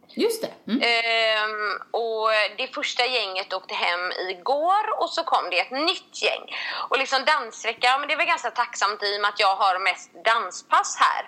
[0.10, 0.72] Just det.
[0.72, 0.82] Mm.
[0.82, 6.56] Ehm, och det första gänget åkte hem igår och så kom det ett nytt gäng.
[6.90, 9.80] Och liksom dansvecka, ja, men det väl ganska tacksamt i och med att jag har
[9.80, 11.28] mest danspass här.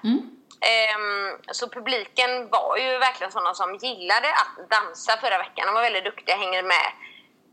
[0.62, 5.66] Ehm, så publiken var ju verkligen sådana som gillade att dansa förra veckan.
[5.66, 6.92] De var väldigt duktiga, hänger med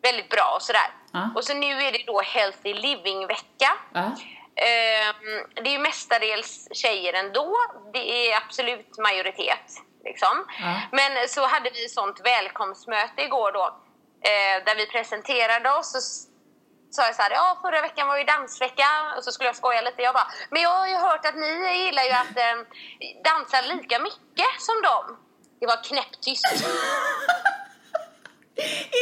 [0.03, 0.91] väldigt bra och sådär.
[1.12, 1.31] Ja.
[1.35, 3.71] Och så nu är det då Healthy Living-vecka.
[3.93, 4.01] Ja.
[4.57, 7.57] Ehm, det är ju mestadels tjejer ändå.
[7.93, 9.83] Det är absolut majoritet.
[10.09, 10.35] Liksom.
[10.61, 10.75] Ja.
[10.92, 13.66] Men så hade vi sånt välkomstmöte igår då.
[14.31, 15.95] Eh, där vi presenterade oss.
[15.99, 16.05] Och
[16.95, 18.88] sa jag så här, ja förra veckan var ju dansvecka.
[19.16, 20.03] Och så skulle jag skoja lite.
[20.03, 21.51] Jag bara, men jag har ju hört att ni
[21.85, 22.57] gillar ju att eh,
[23.29, 25.07] dansa lika mycket som dem.
[25.61, 26.47] Det var knäpptyst.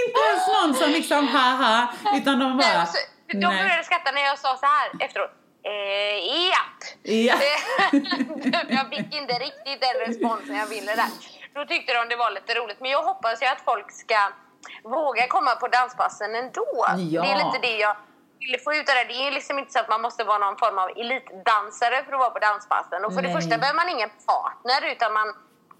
[0.03, 2.83] Inte ens någon som liksom haha, utan de Nej, bara...
[2.83, 2.99] och så,
[3.33, 5.44] de började skratta när jag sa så här efteråt.
[5.65, 6.17] Eh,
[6.49, 6.81] japp.
[7.03, 7.37] Ja.
[8.79, 11.11] jag fick inte riktigt den responsen jag ville där.
[11.55, 12.81] Då tyckte de det var lite roligt.
[12.81, 14.19] Men jag hoppas ju att folk ska
[14.83, 16.67] våga komma på danspassen ändå.
[16.79, 17.23] Ja.
[17.23, 17.97] Det är lite det jag
[18.41, 19.05] ville få ut av det.
[19.05, 22.19] Det är liksom inte så att man måste vara någon form av elitdansare för att
[22.19, 23.05] vara på danspassen.
[23.05, 23.33] Och för Nej.
[23.33, 25.29] det första behöver man ingen partner utan man,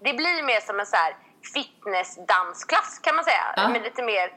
[0.05, 1.15] det blir mer som en så här
[1.53, 3.45] fitnessdansklass kan man säga.
[3.55, 3.69] Ja.
[3.69, 4.27] Med lite mer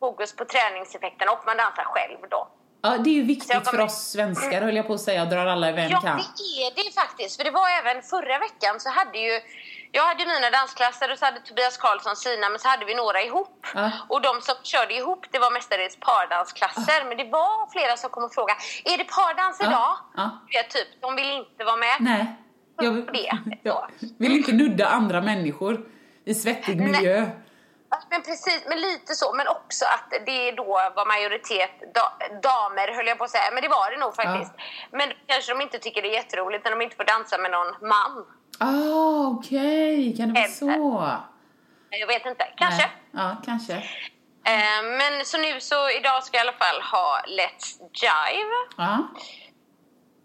[0.00, 2.48] fokus på träningseffekten och man dansar själv då.
[2.82, 5.28] Ja, det är ju viktigt kommer- för oss svenskar höll jag på att säga, och
[5.28, 7.36] drar alla över en Ja, det är det faktiskt.
[7.36, 9.40] För det var även förra veckan så hade ju
[9.92, 13.22] jag hade mina dansklasser och så hade Tobias Karlsson sina, men så hade vi några
[13.22, 13.66] ihop.
[13.74, 13.90] Ja.
[14.08, 17.04] Och de som körde ihop, det var mestadels pardansklasser.
[17.08, 19.66] Men det var flera som kom och frågade, är det pardans Ja.
[19.68, 19.96] idag?
[20.16, 20.30] Ja.
[20.50, 21.96] Du vet, typ, de vill inte vara med.
[22.00, 22.26] Nej.
[22.80, 23.28] Jag vill,
[23.62, 23.88] jag
[24.18, 25.80] vill inte nudda andra människor
[26.24, 27.16] i svettig miljö.
[27.20, 27.26] Ja,
[28.10, 29.34] Men precis, men lite så.
[29.34, 30.64] Men också att det då
[30.96, 33.50] var majoritet da, damer, höll jag på att säga.
[33.52, 34.52] Men det var det nog faktiskt.
[34.90, 37.88] Men kanske de inte tycker det är jätteroligt när de inte får dansa med någon
[37.88, 38.26] man.
[38.58, 40.16] Ah, okej.
[40.16, 41.16] Kan det vara så?
[41.90, 42.90] Jag vet inte, kanske.
[43.12, 43.22] Nej.
[43.22, 43.74] Ja, kanske.
[44.44, 47.68] Eh, men så nu så idag ska jag i alla fall ha Let's
[48.02, 48.54] Jive.
[48.76, 49.08] Ja.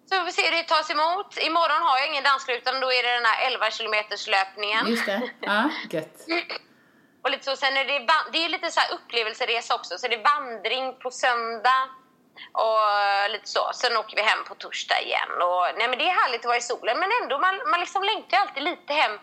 [0.09, 1.37] Så vi får se hur det tas emot.
[1.37, 4.87] Imorgon har jag ingen dansklubb utan då är det den här 11 kilometers löpningen.
[4.87, 5.21] Just det.
[5.39, 6.17] Ja, gött.
[7.23, 9.97] Och lite så, sen är det, det är lite så här upplevelseresa också.
[9.97, 11.81] Så det är vandring på söndag
[12.51, 13.71] och lite så.
[13.73, 15.29] Sen åker vi hem på torsdag igen.
[15.41, 18.03] Och, nej men det är härligt att vara i solen men ändå, man, man liksom
[18.03, 19.19] längtar alltid lite hem.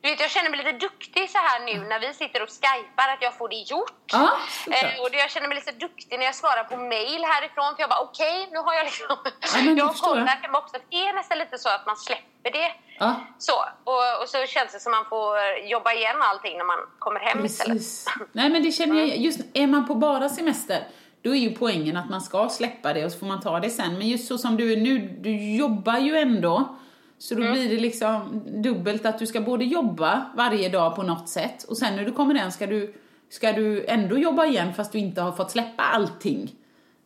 [0.00, 3.08] Du vet, jag känner mig lite duktig så här nu när vi sitter och skypar
[3.08, 3.92] att jag får det gjort.
[4.10, 4.84] Såklart.
[4.94, 7.82] eh, och det, jag känner mig lite duktig när jag svarar på mail härifrån för
[7.82, 9.06] jag bara okej, nu har jag liksom...
[9.54, 10.26] Ja, jag har förstår koll jag.
[10.26, 10.76] där hemma också.
[10.90, 12.72] Det är nästan lite så att man släpper det.
[12.98, 13.14] Ja.
[13.38, 13.52] Så,
[13.84, 15.36] och, och så känns det som man får
[15.70, 17.72] jobba igen allting när man kommer hem istället.
[17.76, 18.06] Precis.
[18.32, 20.88] Nej men det känner jag, just är man på bara semester,
[21.22, 23.70] då är ju poängen att man ska släppa det och så får man ta det
[23.70, 23.98] sen.
[23.98, 26.76] Men just så som du är nu, du jobbar ju ändå.
[27.18, 27.46] Så Mm.
[27.46, 31.62] då blir det liksom dubbelt att du ska både jobba varje dag på något sätt
[31.64, 32.94] och sen när du kommer hem ska du,
[33.30, 36.54] ska du ändå jobba igen fast du inte har fått släppa allting.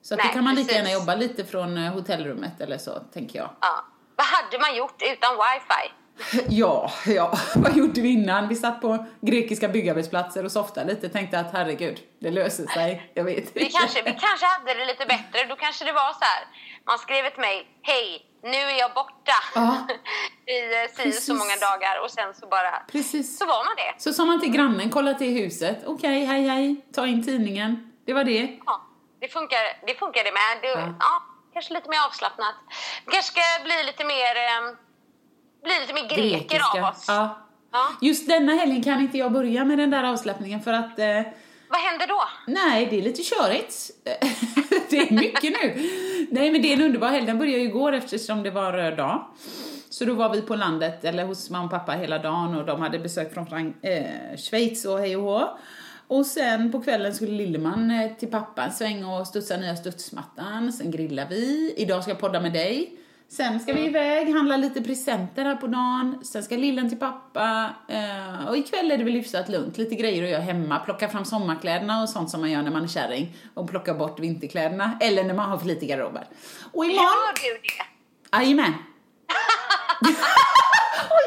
[0.03, 0.77] Så att Nej, då kan man lika precis.
[0.79, 3.49] gärna jobba lite från eh, hotellrummet eller så, tänker jag.
[3.61, 3.85] Ja.
[4.21, 5.85] Vad hade man gjort utan wifi?
[6.49, 8.49] Ja, ja, vad gjorde vi innan?
[8.49, 13.11] Vi satt på grekiska byggarbetsplatser och softade lite, tänkte att herregud, det löser sig.
[13.15, 15.45] Jag vet Vi kanske, vi kanske hade det lite bättre.
[15.49, 16.43] Då kanske det var så här.
[16.87, 17.65] Man skrev ett mejl.
[17.83, 19.87] Hej, nu är jag borta Ja.
[20.55, 22.05] i eh, si och så många dagar.
[22.05, 22.71] Och sen så bara...
[22.93, 23.39] Precis.
[23.39, 24.03] Så var man det.
[24.03, 25.79] Så sa man till grannen, kolla till huset.
[25.87, 27.93] Okej, hej hej, ta in tidningen.
[28.07, 28.59] Det var det.
[28.67, 28.83] Ja,
[29.21, 30.53] det funkar det, funkar det med.
[30.63, 30.95] Det, Ja.
[31.01, 31.23] ja.
[31.53, 32.55] Kanske lite mer avslappnat.
[33.07, 34.75] Vi kanske ska bli lite mer, eh,
[35.65, 37.05] bli lite mer greker av oss.
[37.09, 37.39] Ja.
[37.73, 37.89] Ja.
[38.01, 41.23] Just denna helgen kan inte jag börja med den där avslappningen för att eh,
[41.69, 42.23] Vad händer då?
[42.47, 43.91] Nej, det är lite körigt.
[44.91, 45.75] det är mycket nu.
[46.31, 47.27] Nej, men det är en underbar helg.
[47.27, 49.25] Den började ju igår eftersom det var röd dag.
[49.91, 52.81] Så då var vi på landet, eller hos mamma och pappa hela dagen och de
[52.83, 55.59] hade besök från Frank- eh, Schweiz och hej och hå.
[56.11, 60.73] Och sen på kvällen skulle Lilleman eh, till pappa en sväng och studsa nya studsmattan.
[60.73, 61.75] Sen grillar vi.
[61.77, 62.97] Idag ska jag podda med dig.
[63.29, 66.25] Sen ska vi iväg, handla lite presenter här på dagen.
[66.25, 67.71] Sen ska lillen till pappa.
[67.89, 69.79] Eh, och ikväll är det väl hyfsat lugnt.
[69.79, 70.79] Lite grejer att göra hemma.
[70.79, 73.37] Plocka fram sommarkläderna och sånt som man gör när man är kärring.
[73.55, 74.99] Och plocka bort vinterkläderna.
[75.01, 76.27] Eller när man har för lite garderober.
[76.73, 77.05] Och imorgon...
[77.05, 78.39] Gör du det?
[78.39, 78.73] Jajamän.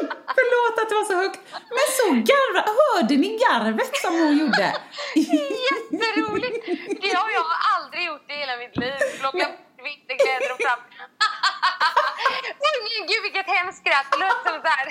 [0.02, 1.40] Oj, förlåt att det var så högt.
[1.76, 4.66] Men så garva, hörde ni garvet som hon gjorde?
[5.14, 6.56] Jätteroligt!
[7.02, 8.94] Det har jag aldrig gjort i hela mitt liv.
[9.20, 9.46] Plocka
[9.88, 10.80] vinterkläder och fram.
[12.62, 14.06] Men gud vilket hemskt skratt.
[14.12, 14.86] Det låter som såhär.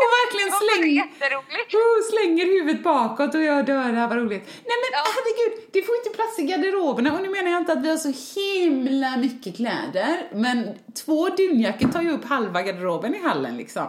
[0.00, 1.74] Och verkligen släng, Jätteroligt.
[1.74, 4.44] oh, slänger huvudet bakåt och jag dör, det här var roligt.
[4.46, 5.04] Nej men Ja.
[5.14, 7.96] herregud, det får inte plats i garderoberna och nu menar jag inte att vi har
[7.96, 13.88] så himla mycket kläder, men två dunjackor tar ju upp halva garderoben i hallen liksom.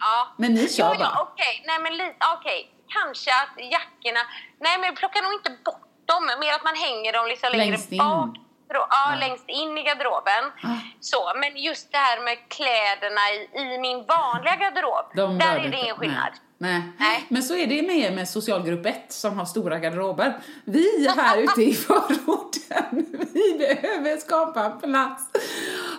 [0.00, 0.34] Ja.
[0.36, 1.12] Men ni kör ja, bara.
[1.14, 1.54] ja, okej.
[1.66, 1.92] Nej men
[2.38, 2.60] okej.
[2.96, 4.20] Kanske att jackorna,
[4.66, 6.22] nej men plocka nog inte bort dem.
[6.40, 7.98] Mer att man hänger dem liksom längre Längst in.
[7.98, 8.36] bak.
[8.72, 10.44] Ja, ja, längst in i garderoben.
[10.62, 10.76] Ah.
[11.00, 13.38] Så, men just det här med kläderna i,
[13.74, 15.06] i min vanliga garderob.
[15.16, 16.32] De där är det ingen skillnad.
[16.58, 16.82] Nej.
[16.98, 17.26] Nej.
[17.28, 20.36] Men så är det med med socialgrupp 1 som har stora garderober.
[20.64, 22.84] Vi här ute i förorten,
[23.32, 25.24] vi behöver skapa plats.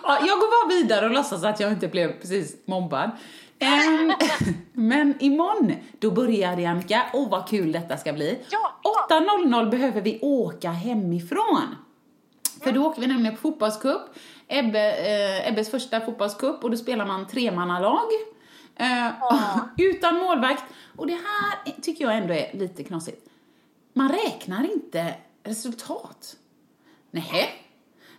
[0.02, 3.10] Ja, jag går bara vidare och låtsas att jag inte blev precis mobbad.
[3.60, 4.12] Ehm,
[4.72, 7.02] men imorgon, då börjar det Annika.
[7.12, 8.38] Åh vad kul detta ska bli.
[8.50, 9.06] Ja, ja.
[9.10, 11.76] 8.00 behöver vi åka hemifrån.
[12.62, 14.00] För då åker vi nämligen på fotbollscup.
[14.48, 18.08] Ebbe, eh, Ebbes första fotbollscup och då spelar man tremannalag.
[18.76, 19.10] Eh,
[19.78, 20.64] utan målvakt.
[20.96, 23.28] Och det här tycker jag ändå är lite knasigt.
[23.92, 26.36] Man räknar inte resultat.
[27.10, 27.48] Nähä.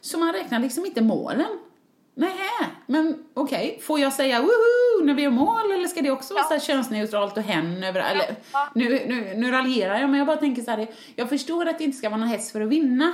[0.02, 1.60] Så man räknar liksom inte målen.
[2.16, 2.66] Nähä.
[2.86, 6.44] Men okej, får jag säga woho när vi gör mål eller ska det också vara
[6.44, 8.70] så här könsneutralt och hen över, eller, Ja.
[8.76, 11.84] nu, nu, nu raljerar jag men jag bara tänker så här, jag förstår att det
[11.84, 13.14] inte ska vara någon häst för att vinna.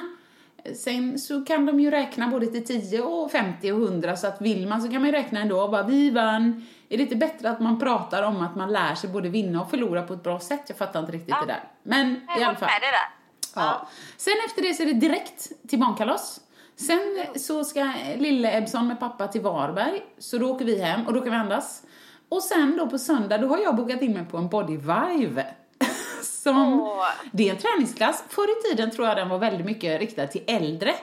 [0.75, 4.41] Sen så kan de ju räkna både till 10 och 50 och 100 så att
[4.41, 6.65] vill man så kan man ju räkna ändå och bara vi vann.
[6.89, 9.69] Är det inte bättre att man pratar om att man lär sig både vinna och
[9.69, 10.61] förlora på ett bra sätt?
[10.67, 11.41] Jag fattar inte riktigt Ja.
[11.41, 11.63] det där.
[11.83, 12.69] Men i Jag alla har fall.
[12.69, 13.09] med det där.
[13.55, 13.87] Ja.
[14.17, 16.39] Sen efter det så är det direkt till barnkalas.
[16.79, 21.13] Sen så ska lille Ebson med pappa till Varberg, så då åker vi hem och
[21.13, 21.83] då kan vi andas.
[22.29, 25.45] Och sen då på söndag, då har jag bokat in mig på en body vive.
[26.21, 27.09] Som, Åh.
[27.31, 28.23] Det är en träningsklass.
[28.29, 30.95] Förr i tiden tror jag den var väldigt mycket riktad till äldre.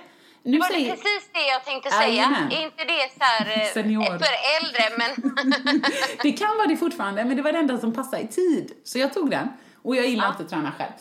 [0.42, 2.08] Nu Var det säger, precis det jag tänkte säga?
[2.08, 2.52] Jajamän.
[2.52, 4.04] Är inte det så här, eh, Senior.
[4.04, 5.34] för äldre men...
[6.22, 8.72] det kan vara det fortfarande, men det var det enda som passade i tid.
[8.84, 9.48] Så jag tog den.
[9.82, 10.92] Och jag gillar inte att träna själv.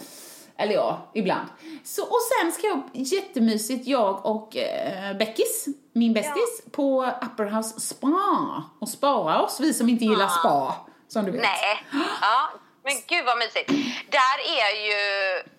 [0.58, 1.48] Eller ja, ibland.
[1.84, 7.80] Så, och sen ska jag, jättemysigt, jag och eh, Beckis, min bästis, på Upper House
[7.80, 8.64] Spa.
[8.82, 10.76] Och spara oss, vi som inte gillar spa,
[11.08, 11.42] som du vet.
[11.42, 11.84] Nej.
[12.22, 12.50] Ja,
[12.84, 13.70] men gud vad mysigt.
[14.10, 14.98] Där är ju...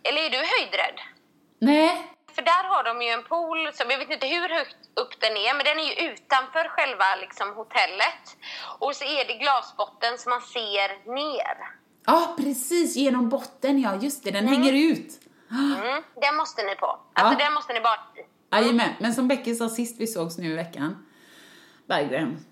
[0.02, 0.98] Eller är du höjdrädd?
[1.58, 2.10] Nej.
[2.34, 5.36] För där har de ju en pool, som jag vet inte hur högt upp den
[5.36, 8.24] är, men den är ju utanför själva liksom, hotellet.
[8.78, 11.56] Och så är det glasbotten som man ser ner.
[12.06, 15.20] Ja, precis, genom botten, ja, just det, den hänger ut.
[15.50, 16.86] Mm, den måste ni på.
[16.86, 17.44] Alltså Ja.
[17.44, 18.00] den måste ni bara...
[18.60, 21.06] Jajamän, men som Becky sa sist vi sågs nu i veckan,
[21.86, 22.44] Berggren,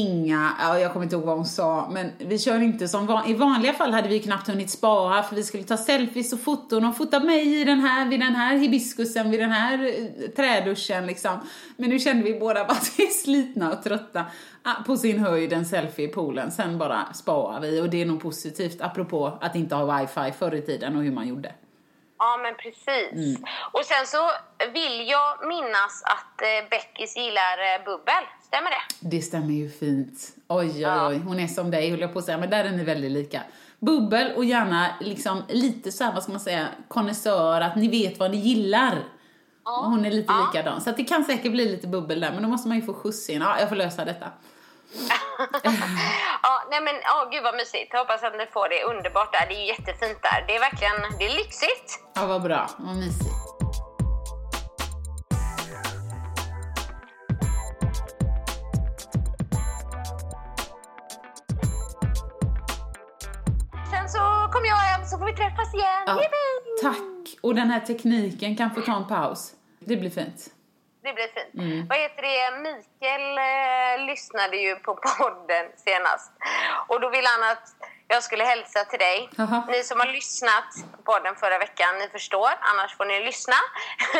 [0.00, 3.34] inga, jag kommer inte ihåg vad hon sa, men vi kör inte som van, i
[3.34, 6.96] vanliga fall hade vi knappt hunnit spara för vi skulle ta selfies och foton och
[6.96, 11.40] fota mig i den här, vid den här hibiskusen, vid den här eh, träduschen liksom.
[11.76, 14.24] Men nu kände vi båda bara att vi är slitna och trötta.
[14.62, 18.06] Ah, på sin höjd en selfie i poolen, sen bara sparar vi och det är
[18.06, 21.52] nog positivt apropå att inte ha wifi förr i tiden och hur man gjorde.
[22.24, 23.12] Ja, men precis.
[23.12, 23.44] Mm.
[23.72, 24.22] Och sen så
[24.72, 28.24] vill jag minnas att eh, Beckis gillar eh, bubbel.
[28.46, 28.82] Stämmer det?
[29.16, 30.18] Det stämmer ju fint.
[30.48, 31.08] Oj, oj, Ja.
[31.08, 31.18] oj.
[31.18, 32.38] Hon är som dig, höll jag på att säga.
[32.38, 33.40] Men där är ni väldigt lika.
[33.78, 38.18] Bubbel och gärna liksom lite så här, vad ska man säga, konnässör, att ni vet
[38.18, 38.98] vad ni gillar.
[39.64, 40.50] Och hon är lite Ja.
[40.52, 40.80] likadan.
[40.80, 43.30] Så det kan säkert bli lite bubbel där, men då måste man ju få skjuts
[43.30, 43.40] in.
[43.42, 44.26] Ja, jag får lösa detta.
[46.42, 47.88] Ja, nej men åh gud vad mysigt.
[47.92, 49.46] Jag hoppas att ni får det underbart där.
[49.48, 50.44] Det är jättefint där.
[50.46, 51.98] Det är verkligen, det är lyxigt.
[52.14, 52.68] Ja, vad bra.
[52.78, 53.34] Vad mysigt.
[63.90, 64.18] Sen så
[64.52, 66.04] kommer jag hem så får vi träffas igen.
[66.06, 66.20] Ja,
[66.82, 66.98] tack.
[67.42, 69.52] Och den här tekniken kan få ta en paus.
[69.80, 70.53] Det blir fint.
[71.04, 71.54] Det blir fint.
[71.54, 71.86] Mm.
[71.88, 72.50] Vad heter det?
[72.66, 76.32] Mikael eh, lyssnade ju på podden senast.
[76.88, 77.68] Och då ville han att
[78.08, 79.28] jag skulle hälsa till dig.
[79.36, 79.64] Jaha.
[79.68, 82.50] Ni som har lyssnat på podden förra veckan, ni förstår.
[82.60, 83.56] Annars får ni lyssna.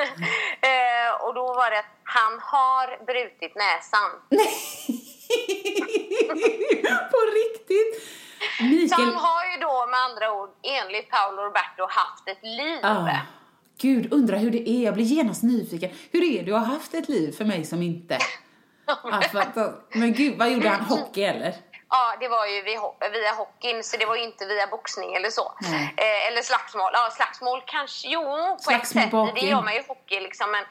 [0.70, 4.10] eh, och då var det att han har brutit näsan.
[7.12, 7.92] På riktigt.
[8.58, 9.00] Så Mikael.
[9.00, 12.80] han har ju då med andra ord enligt Paolo Roberto haft ett liv.
[12.82, 13.08] Ah,
[13.78, 14.84] Gud, undrar hur det är.
[14.84, 15.90] Jag blir genast nyfiken.
[16.12, 18.18] Hur är det att ha haft ett liv för mig som inte?
[19.12, 20.80] Alltså, men gud, vad gjorde han?
[20.80, 21.54] Hockey eller?
[21.90, 25.14] Ja, det var ju via, ho- via hockeyn, så det var ju inte via boxning
[25.14, 25.52] eller så.
[25.96, 26.90] Eh, eller slagsmål.
[26.92, 29.10] Ja, slagsmål kanske, jo, på Slagsmål ett sätt.
[29.10, 30.50] på Det gör man ju i hockey liksom.
[30.50, 30.64] Men,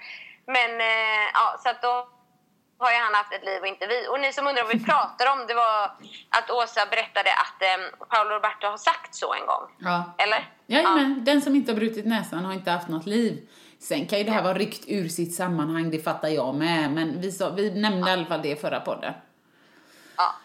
[0.45, 2.07] men eh, ja, så att då
[2.77, 4.07] har ju han haft ett liv och inte vi.
[4.07, 5.83] Och ni som undrar vad vi pratar om, det var
[6.29, 9.63] att Åsa berättade att eh, Paolo Roberto har sagt så en gång.
[9.79, 10.13] Ja.
[10.17, 10.49] Eller?
[10.67, 13.47] Jajamän, den som inte har brutit näsan har inte haft något liv.
[13.79, 16.91] Sen kan ju det här vara ryckt ur sitt sammanhang, det fattar jag med.
[16.91, 19.13] Men vi, sa, vi nämnde i alla fall det i förra podden.
[20.17, 20.35] Ja.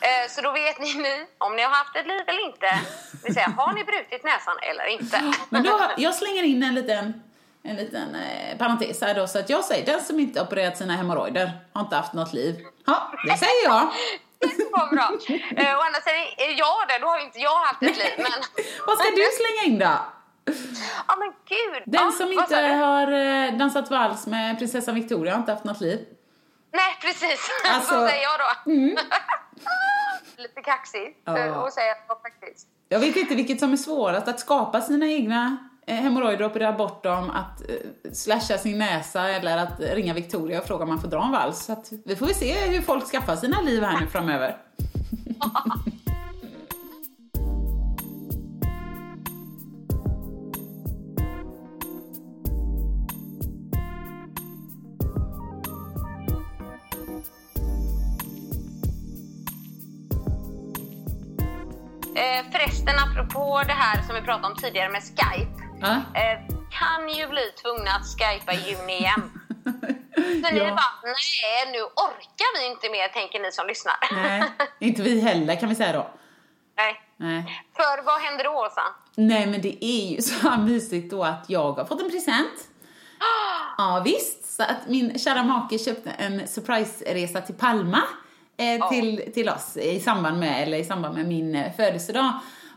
[0.00, 2.66] Eh, Så då vet ni nu om ni har haft ett liv eller inte.
[3.12, 5.32] Det vill säga, har ni brutit näsan eller inte?
[5.48, 7.22] Men då, jag slänger in en liten,
[7.68, 10.96] en liten eh, parentes här då, så att jag säger den som inte opererat sina
[10.96, 12.66] hemorrojder har inte haft något liv.
[12.86, 13.88] Ja, det säger jag.
[14.38, 15.10] Det var bra.
[15.56, 18.12] Eh, Å andra sidan är jag det, då har inte jag haft ett liv.
[18.16, 18.26] Men...
[18.86, 19.98] Vad ska du slänga in då?
[21.08, 21.82] Ja men gud.
[21.86, 25.80] Den ja, som inte har eh, dansat vals med prinsessan Victoria har inte haft något
[25.80, 26.06] liv.
[26.72, 28.70] Nej precis, Alltså- så säger jag då.
[28.72, 28.96] Mm.
[30.36, 32.68] Lite kaxig eh, och säger att faktiskt.
[32.88, 35.56] Jag vet inte vilket som är svårast, att skapa sina egna eh,
[35.88, 40.66] Eh, hemorrojder operera bort dem, att eh, slasha sin näsa eller att ringa Victoria och
[40.66, 41.64] fråga om man får dra en vals.
[41.64, 44.56] Så att vi får väl se hur folk skaffar sina liv här nu framöver.
[62.16, 65.65] Eh, förresten apropå det här som vi pratade om tidigare med Skype.
[65.80, 65.94] Ja.
[65.94, 66.38] Eh,
[66.70, 69.30] kan ju bli tvungna att skypa i juni igen.
[70.16, 70.70] Så ni Ja.
[70.70, 73.94] bara, nej nu orkar vi inte mer tänker ni som lyssnar.
[74.12, 74.42] Nej,
[74.78, 76.10] inte vi heller kan vi säga då.
[76.76, 77.02] nej.
[77.18, 77.62] Nej.
[77.76, 78.82] För vad händer då Åsa?
[79.14, 82.52] Nej, men det är ju så här mysigt då att jag har fått en present.
[83.78, 84.56] Ja, visst.
[84.56, 88.02] Så att min kära make köpte en surprise-resa till Palma
[88.56, 92.32] eh, till, till oss i samband med, eller i samband med min eh, födelsedag.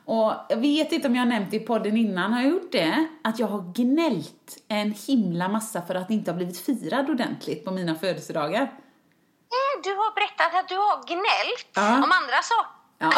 [0.09, 2.71] Och jag vet inte om jag har nämnt det i podden innan, har jag gjort
[2.71, 3.07] det?
[3.23, 7.71] Att jag har gnällt en himla massa för att inte ha blivit firad ordentligt på
[7.71, 8.61] mina födelsedagar.
[8.61, 11.87] Eh, Du har berättat att du har gnällt Ja.
[11.95, 12.71] om andra saker.
[12.97, 13.11] Ja.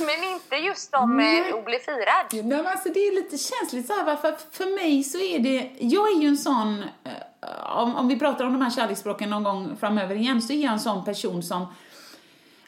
[0.06, 2.26] Men inte just om eh, att bli firad.
[2.32, 5.70] Nej, men alltså det är lite känsligt så här, för för mig så är det,
[5.80, 9.44] jag är ju en sån, eh, om, om vi pratar om de här kärleksspråken någon
[9.44, 11.66] gång framöver igen, så är jag en sån person som,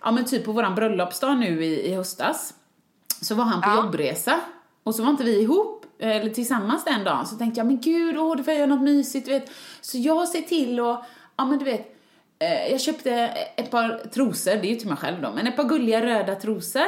[0.04, 2.54] ja men typ på våran bröllopsdag nu i, i höstas,
[3.20, 3.76] så var han på Ja.
[3.84, 4.40] jobbresa,
[4.82, 8.16] och så var inte vi ihop, eller tillsammans den dagen, så tänkte jag, men gud,
[8.18, 9.50] åh, det får jag göra något mysigt, vet.
[9.80, 11.04] Så jag ser till och,
[11.36, 11.88] ja men du vet,
[12.38, 13.12] Eh, Jag köpte
[13.56, 16.34] ett par trosor, det är ju till mig själv då, men ett par gulliga röda
[16.34, 16.86] trosor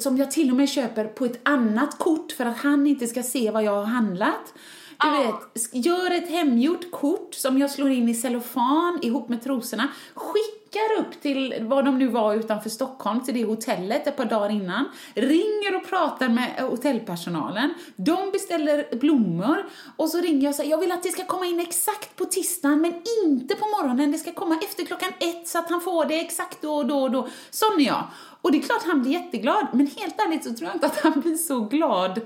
[0.00, 3.22] som jag till och med köper på ett annat kort för att han inte ska
[3.22, 4.54] se vad jag har handlat.
[5.02, 5.10] Du Ah.
[5.22, 10.98] vet, gör ett hemgjort kort som jag slår in i cellofan ihop med trosorna, skickar
[11.00, 14.84] upp till var de nu var utanför Stockholm, till det hotellet ett par dagar innan,
[15.14, 20.70] ringer och pratar med eh, hotellpersonalen, de beställer blommor och så ringer jag och säger
[20.70, 22.94] jag vill att det ska komma in exakt på tisdagen men
[23.26, 26.62] inte på morgonen, det ska komma efter klockan ett så att han får det exakt
[26.62, 27.28] då och då och då.
[27.50, 28.04] Sån är jag.
[28.42, 31.00] Och det är klart han blir jätteglad, men helt ärligt så tror jag inte att
[31.00, 32.20] han blir så glad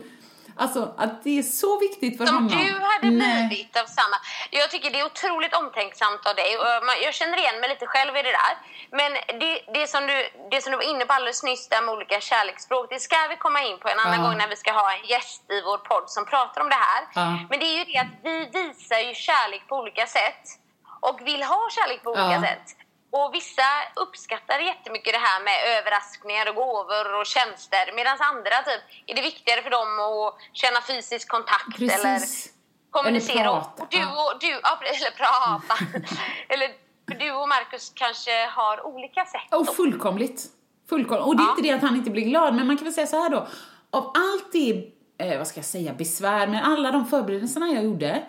[0.56, 2.48] Alltså att det är så viktigt för Som honom.
[2.58, 3.46] du hade Nej.
[3.48, 4.16] blivit av samma.
[4.50, 6.50] Jag tycker det är otroligt omtänksamt av dig.
[6.86, 8.52] Man- Jag känner igen mig lite själv i det där.
[8.90, 10.16] Men det, det, som du,
[10.50, 13.36] det som du var inne på alldeles nyss där med olika kärleksspråk, det ska vi
[13.36, 14.26] komma in på en annan Ja.
[14.26, 17.02] gång när vi ska ha en gäst i vår podd som pratar om det här.
[17.14, 17.38] Ja.
[17.50, 20.42] Men det är ju det att vi visar ju kärlek på olika sätt
[21.00, 22.42] och vill ha kärlek på olika Ja.
[22.42, 22.66] sätt.
[23.18, 23.68] Och vissa
[24.04, 29.22] uppskattar jättemycket det här med överraskningar och gåvor och tjänster medan andra typ är det
[29.22, 32.04] viktigare för dem att känna fysisk kontakt Precis.
[32.04, 32.20] eller
[32.90, 33.40] kommunicera.
[33.40, 35.74] Eller och prata, du och, du, ja, eller prata.
[36.52, 36.68] eller
[37.22, 39.48] du och Markus kanske har olika sätt.
[39.58, 40.40] Och fullkomligt.
[40.88, 41.26] fullkomligt.
[41.26, 41.50] Och det är Ja.
[41.50, 43.46] inte det att han inte blir glad, men man kan väl säga så här då.
[43.90, 48.24] Av allt det, eh, vad ska jag säga, besvär, men alla de förberedelserna jag gjorde.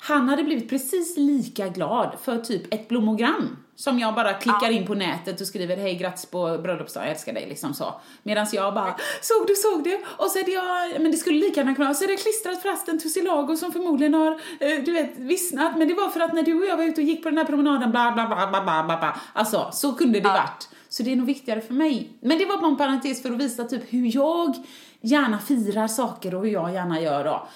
[0.00, 3.62] Han hade blivit precis lika glad för typ ett blomogram.
[3.76, 7.32] Som jag bara klickar in på nätet och skriver hej grattis på bröllopsdagen, jag älskar
[7.32, 8.00] dig, liksom så.
[8.22, 10.00] Medan jag bara, såg du, såg du?
[10.16, 12.16] Och så är det jag, men det skulle lika gärna kunna vara, så är det
[12.16, 15.76] klistrat fast en tussilago som förmodligen har, eh, du vet, vissnat.
[15.78, 17.38] Men det var för att när du och jag var ute och gick på den
[17.38, 18.96] här promenaden, bla bla bla bla bla bla.
[18.96, 19.16] bla.
[19.32, 20.68] Alltså, så kunde det varit.
[20.88, 22.10] Så det är nog viktigare för mig.
[22.20, 24.54] Men det var bara en parentes för att visa typ hur jag
[25.00, 27.46] gärna firar saker och hur jag gärna gör då.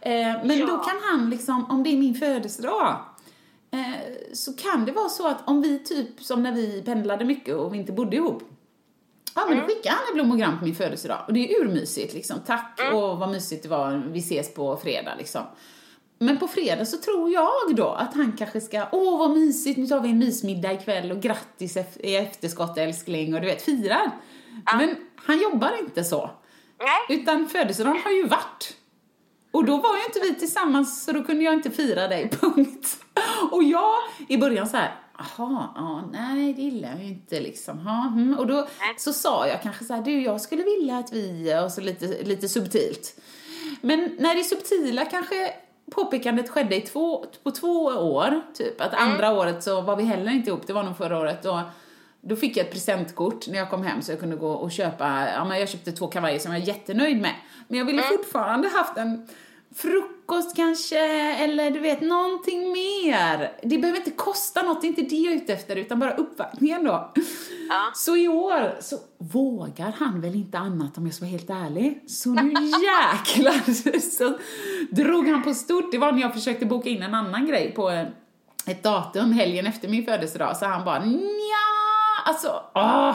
[0.00, 0.10] Eh,
[0.44, 0.66] men Ja.
[0.66, 2.96] då kan han liksom, om det är min födelsedag,
[4.32, 7.74] så kan det vara så att om vi typ, som när vi pendlade mycket och
[7.74, 8.42] vi inte bodde ihop,
[9.34, 11.24] Ja, men då skickar han ett blomogram på min födelsedag.
[11.26, 12.36] Och det är urmysigt liksom.
[12.46, 15.42] Tack och vad mysigt det var, vi ses på fredag liksom.
[16.18, 19.86] Men på fredag så tror jag då att han kanske ska, åh vad mysigt, nu
[19.86, 24.10] tar vi en mysmiddag ikväll och grattis i efterskott älskling och du vet, firar.
[24.78, 26.30] Men han jobbar inte så.
[26.78, 27.18] Nej.
[27.20, 28.76] Utan födelsedagen har ju varit.
[29.50, 33.03] Och då var ju inte vi tillsammans så då kunde jag inte fira dig, punkt.
[33.50, 33.94] Och jag
[34.28, 37.78] i början så här, jaha, ja, nej det gillar jag ju inte liksom.
[37.78, 38.38] Ha, mm.
[38.38, 41.72] Och då så sa jag kanske så här, du jag skulle vilja att vi, och
[41.72, 43.20] så lite, lite subtilt.
[43.80, 45.54] Men när det subtila kanske
[45.90, 48.80] påpekandet skedde i två, på två år, typ.
[48.80, 51.44] Att andra året så var vi heller inte ihop, det var nog förra året.
[51.44, 51.58] Och
[52.20, 55.28] då fick jag ett presentkort när jag kom hem så jag kunde gå och köpa,
[55.34, 57.34] ja men jag köpte två kavajer som jag är jättenöjd med.
[57.68, 59.28] Men jag ville fortfarande haft en
[59.76, 60.98] frukost kanske,
[61.44, 63.52] eller du vet, någonting mer.
[63.62, 66.14] Det behöver inte kosta något, det är inte det jag är ute efter, utan bara
[66.14, 67.12] uppvaktningen då.
[67.68, 67.90] Ja.
[67.94, 72.04] Så i år så vågar han väl inte annat om jag ska vara helt ärlig.
[72.06, 74.38] Så nu jäklar så
[74.90, 75.92] drog han på stort.
[75.92, 78.06] Det var när jag försökte boka in en annan grej på eh,
[78.66, 81.64] ett datum helgen efter min födelsedag, så han bara nja,
[82.24, 83.14] alltså, ah,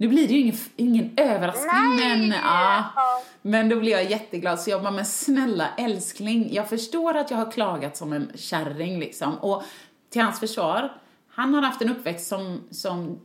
[0.00, 2.18] nu blir det ju ingen, ingen överraskning, Nej.
[2.18, 3.22] men ah, Ja.
[3.42, 7.38] men då blev jag jätteglad, så jag bara, men snälla älskling, jag förstår att jag
[7.38, 9.38] har klagat som en kärring liksom.
[9.38, 9.62] Och
[10.10, 10.92] till hans försvar,
[11.30, 13.20] han har haft en uppväxt som, som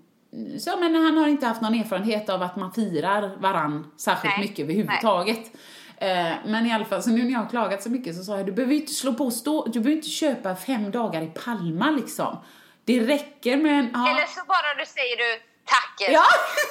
[0.60, 4.48] så, men han har inte haft någon erfarenhet av att man firar varann särskilt Nej.
[4.48, 5.52] mycket överhuvudtaget.
[5.98, 8.38] Eh, men i alla fall, så nu när jag har klagat så mycket så sa
[8.38, 11.92] jag, du behöver inte slå på stå, du behöver inte köpa fem dagar i Palma
[11.92, 12.38] liksom.
[12.86, 13.90] Det räcker med en...
[13.94, 14.10] ja.
[14.10, 15.95] Eller så bara du säger du tack.
[16.09, 16.24] Ja!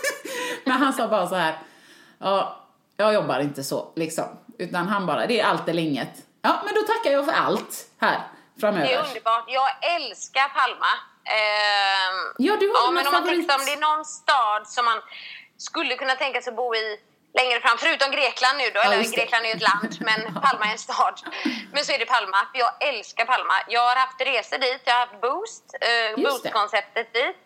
[0.65, 1.59] Men han sa bara så här,
[2.19, 2.61] ja,
[2.97, 4.25] jag jobbar inte så liksom.
[4.59, 6.11] Utan han bara, det är allt eller inget.
[6.43, 8.21] Ja, men då tackar jag för allt här
[8.61, 8.87] framöver.
[8.87, 9.45] Det är underbart.
[9.49, 10.87] Jag älskar Palma.
[11.25, 13.49] Ehm, Ja, du har ja, men om man favorit.
[13.49, 15.01] tänker om det är någon stad som man
[15.57, 17.01] skulle kunna tänka sig bo i
[17.41, 19.17] längre fram, förutom Grekland nu då, Ja, eller.
[19.17, 21.17] Grekland är ju ett land, men Palma är en stad.
[21.73, 23.55] Men så är det Palma, för jag älskar Palma.
[23.69, 26.09] Jag har haft resor dit, jag har haft Boost, eh.
[26.09, 26.23] Mm.
[26.23, 27.37] Boost-konceptet dit.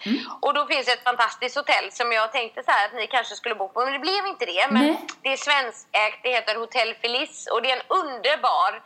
[0.42, 3.54] Och då finns ett fantastiskt hotell som jag tänkte så här att ni kanske skulle
[3.54, 4.66] bo på, men det blev inte det.
[4.70, 5.06] Men Nej.
[5.22, 8.82] det är svenskägt, det heter Hotell Felice och det är en underbar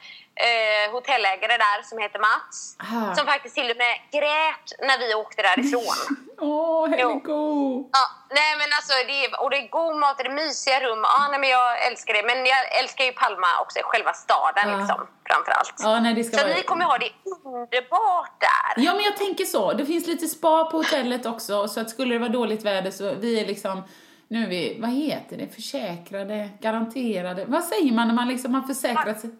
[0.49, 2.57] eh, hotellägare där som heter Mats.
[2.79, 3.15] Ah.
[3.17, 5.99] Som faktiskt till och med grät när vi åkte därifrån.
[6.43, 7.45] Åh, Helgo!
[7.93, 8.05] Ja,
[8.39, 11.01] nej men alltså det är, och det är god mat, det är mysiga rum.
[11.03, 12.23] Ja, nej, men jag älskar det.
[12.31, 14.77] Men jag älskar ju Palma också, själva staden Ja.
[14.79, 15.75] liksom, framförallt.
[15.79, 16.55] Ja, nej, det ska Så vara...
[16.57, 17.11] ni kommer ha det
[17.45, 18.85] underbart där.
[18.85, 19.73] Ja, men jag tänker så.
[19.73, 23.15] Det finns lite spa på hotellet också, så att skulle det vara dåligt väder så
[23.15, 23.83] vi är liksom,
[24.29, 28.63] nu är vi, vad heter det, försäkrade, garanterade, vad säger man när man liksom har
[28.63, 29.31] försäkrat sig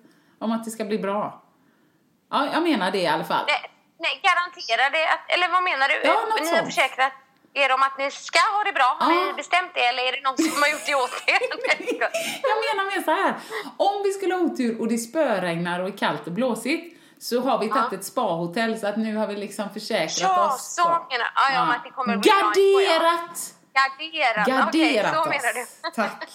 [0.41, 1.43] om att det ska bli bra?
[2.31, 3.45] Ja, jag menar det i alla fall.
[3.47, 6.01] Nej, nej garanterar det att, eller vad menar du?
[6.09, 6.67] Ja, något ni har sånt.
[6.75, 7.13] försäkrat
[7.55, 8.97] er om att ni ska ha det bra?
[9.01, 9.25] Har Ja.
[9.27, 11.41] ni bestämt det eller är det någon som har gjort det åt er?
[12.51, 13.35] Jag menar mer så här.
[13.77, 17.59] om vi skulle ha otur och det spöregnar och är kallt och blåsigt så har
[17.59, 20.75] vi tagit ett spahotell så att nu har vi liksom försäkrat Ja, oss.
[20.75, 21.31] så menar.
[21.35, 22.37] Ja, ja, att det kommer att bli ja.
[22.99, 23.55] Garderat!
[23.73, 25.91] Garderat, Garderat okej, så menar du.
[25.95, 26.25] Tack.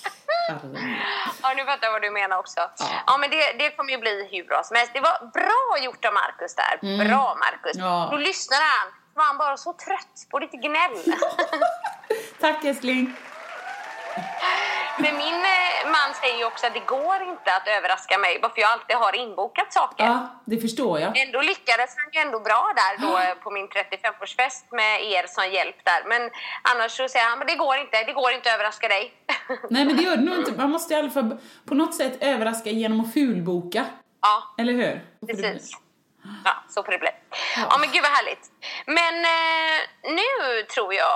[1.42, 2.60] Ja, nu fattar jag vad du menar också.
[3.08, 4.94] Ja, men det, det kommer ju bli hur bra som helst.
[4.94, 7.06] Det var bra gjort av Markus där.
[7.08, 7.76] Bra, Markus.
[7.76, 7.88] Mm.
[7.88, 8.08] Ja.
[8.12, 8.92] Då lyssnade han.
[9.14, 10.98] Var han bara så trött på lite gnäll.
[12.42, 13.16] Tack älskling.
[14.98, 18.62] Men min eh, man säger ju också att det går inte att överraska mig varför
[18.62, 20.06] jag alltid har inbokat saker.
[20.06, 21.18] Ja, det förstår jag.
[21.18, 25.76] Ändå lyckades han ju ändå bra där då på min 35-årsfest med er som hjälp
[25.84, 26.02] där.
[26.12, 26.22] Men
[26.62, 29.14] annars så säger han, men det går inte, det går inte att överraska dig.
[29.70, 30.52] Nej men det gör det nog inte.
[30.52, 31.38] Man måste i alla fall
[31.68, 33.86] på något sätt överraska genom att fulboka.
[34.22, 35.02] ja, Eller hur?
[35.28, 35.72] Precis.
[36.46, 37.10] Ja, så får det bli.
[37.56, 38.52] Ja, men gud vad härligt.
[38.86, 39.78] Men eh,
[40.20, 41.08] nu tror jag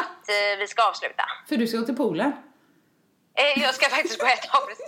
[0.00, 1.24] att eh, vi ska avsluta.
[1.48, 2.32] För du ska gå till poolen.
[3.40, 4.48] Eh, jag ska faktiskt gå och äta.
[4.52, 4.86] Ja, precis.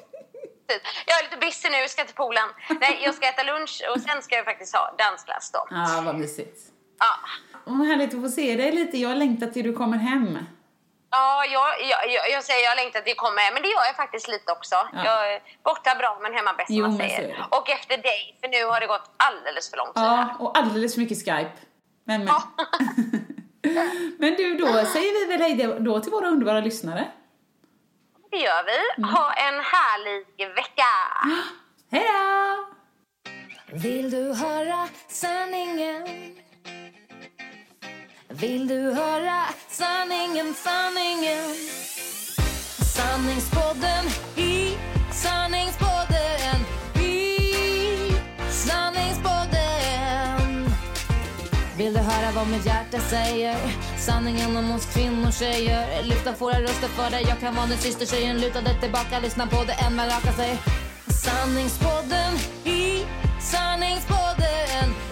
[1.07, 2.48] Jag är lite busy nu, jag ska till poolen.
[2.80, 5.66] Nej, jag ska äta lunch och sen ska jag faktiskt ha dansklass då.
[5.70, 6.59] Ja, vad mysigt.
[6.98, 7.12] Ja,
[7.64, 8.98] Vad härligt att få se dig lite.
[8.98, 10.38] Jag längtar till du kommer hem.
[11.11, 13.84] ja jag, jag, jag, jag säger jag längtar till att komma hem, men det gör
[13.86, 14.74] jag faktiskt lite också.
[14.92, 15.05] Ja.
[15.05, 17.46] Jag är borta bra men hemma bäst Jo, man säger.
[17.50, 20.16] Och efter dig, för nu har det gått alldeles för lång tid här.
[20.16, 21.59] Ja, och alldeles för mycket Skype.
[22.05, 22.34] Men, men.
[24.18, 27.09] men du, då säger vi väl hej då till våra underbara lyssnare.
[28.33, 29.03] Det gör vi.
[29.03, 29.11] Mm.
[29.14, 30.93] Ha en härlig vecka!
[31.91, 32.66] Hej då!
[33.76, 36.07] Vill du höra sanningen?
[38.28, 41.55] Vill du höra sanningen, sanningen?
[42.97, 44.05] Sanningspodden
[44.37, 44.76] i
[45.12, 46.57] sanningspodden
[47.03, 47.39] i
[48.51, 50.70] sanningspodden
[51.76, 53.57] Vill du höra vad mitt hjärta säger?
[54.07, 56.03] Sanningen om oss kvinnor, tjejer.
[56.03, 57.24] Lyfta våra röster för dig.
[57.28, 58.40] Jag kan vara din syster, tjejen.
[58.40, 60.59] Luta dig tillbaka, lyssna på det än man rakar sig
[61.07, 62.34] Sanningspodden
[62.64, 63.05] i
[63.40, 65.11] Sanningspodden.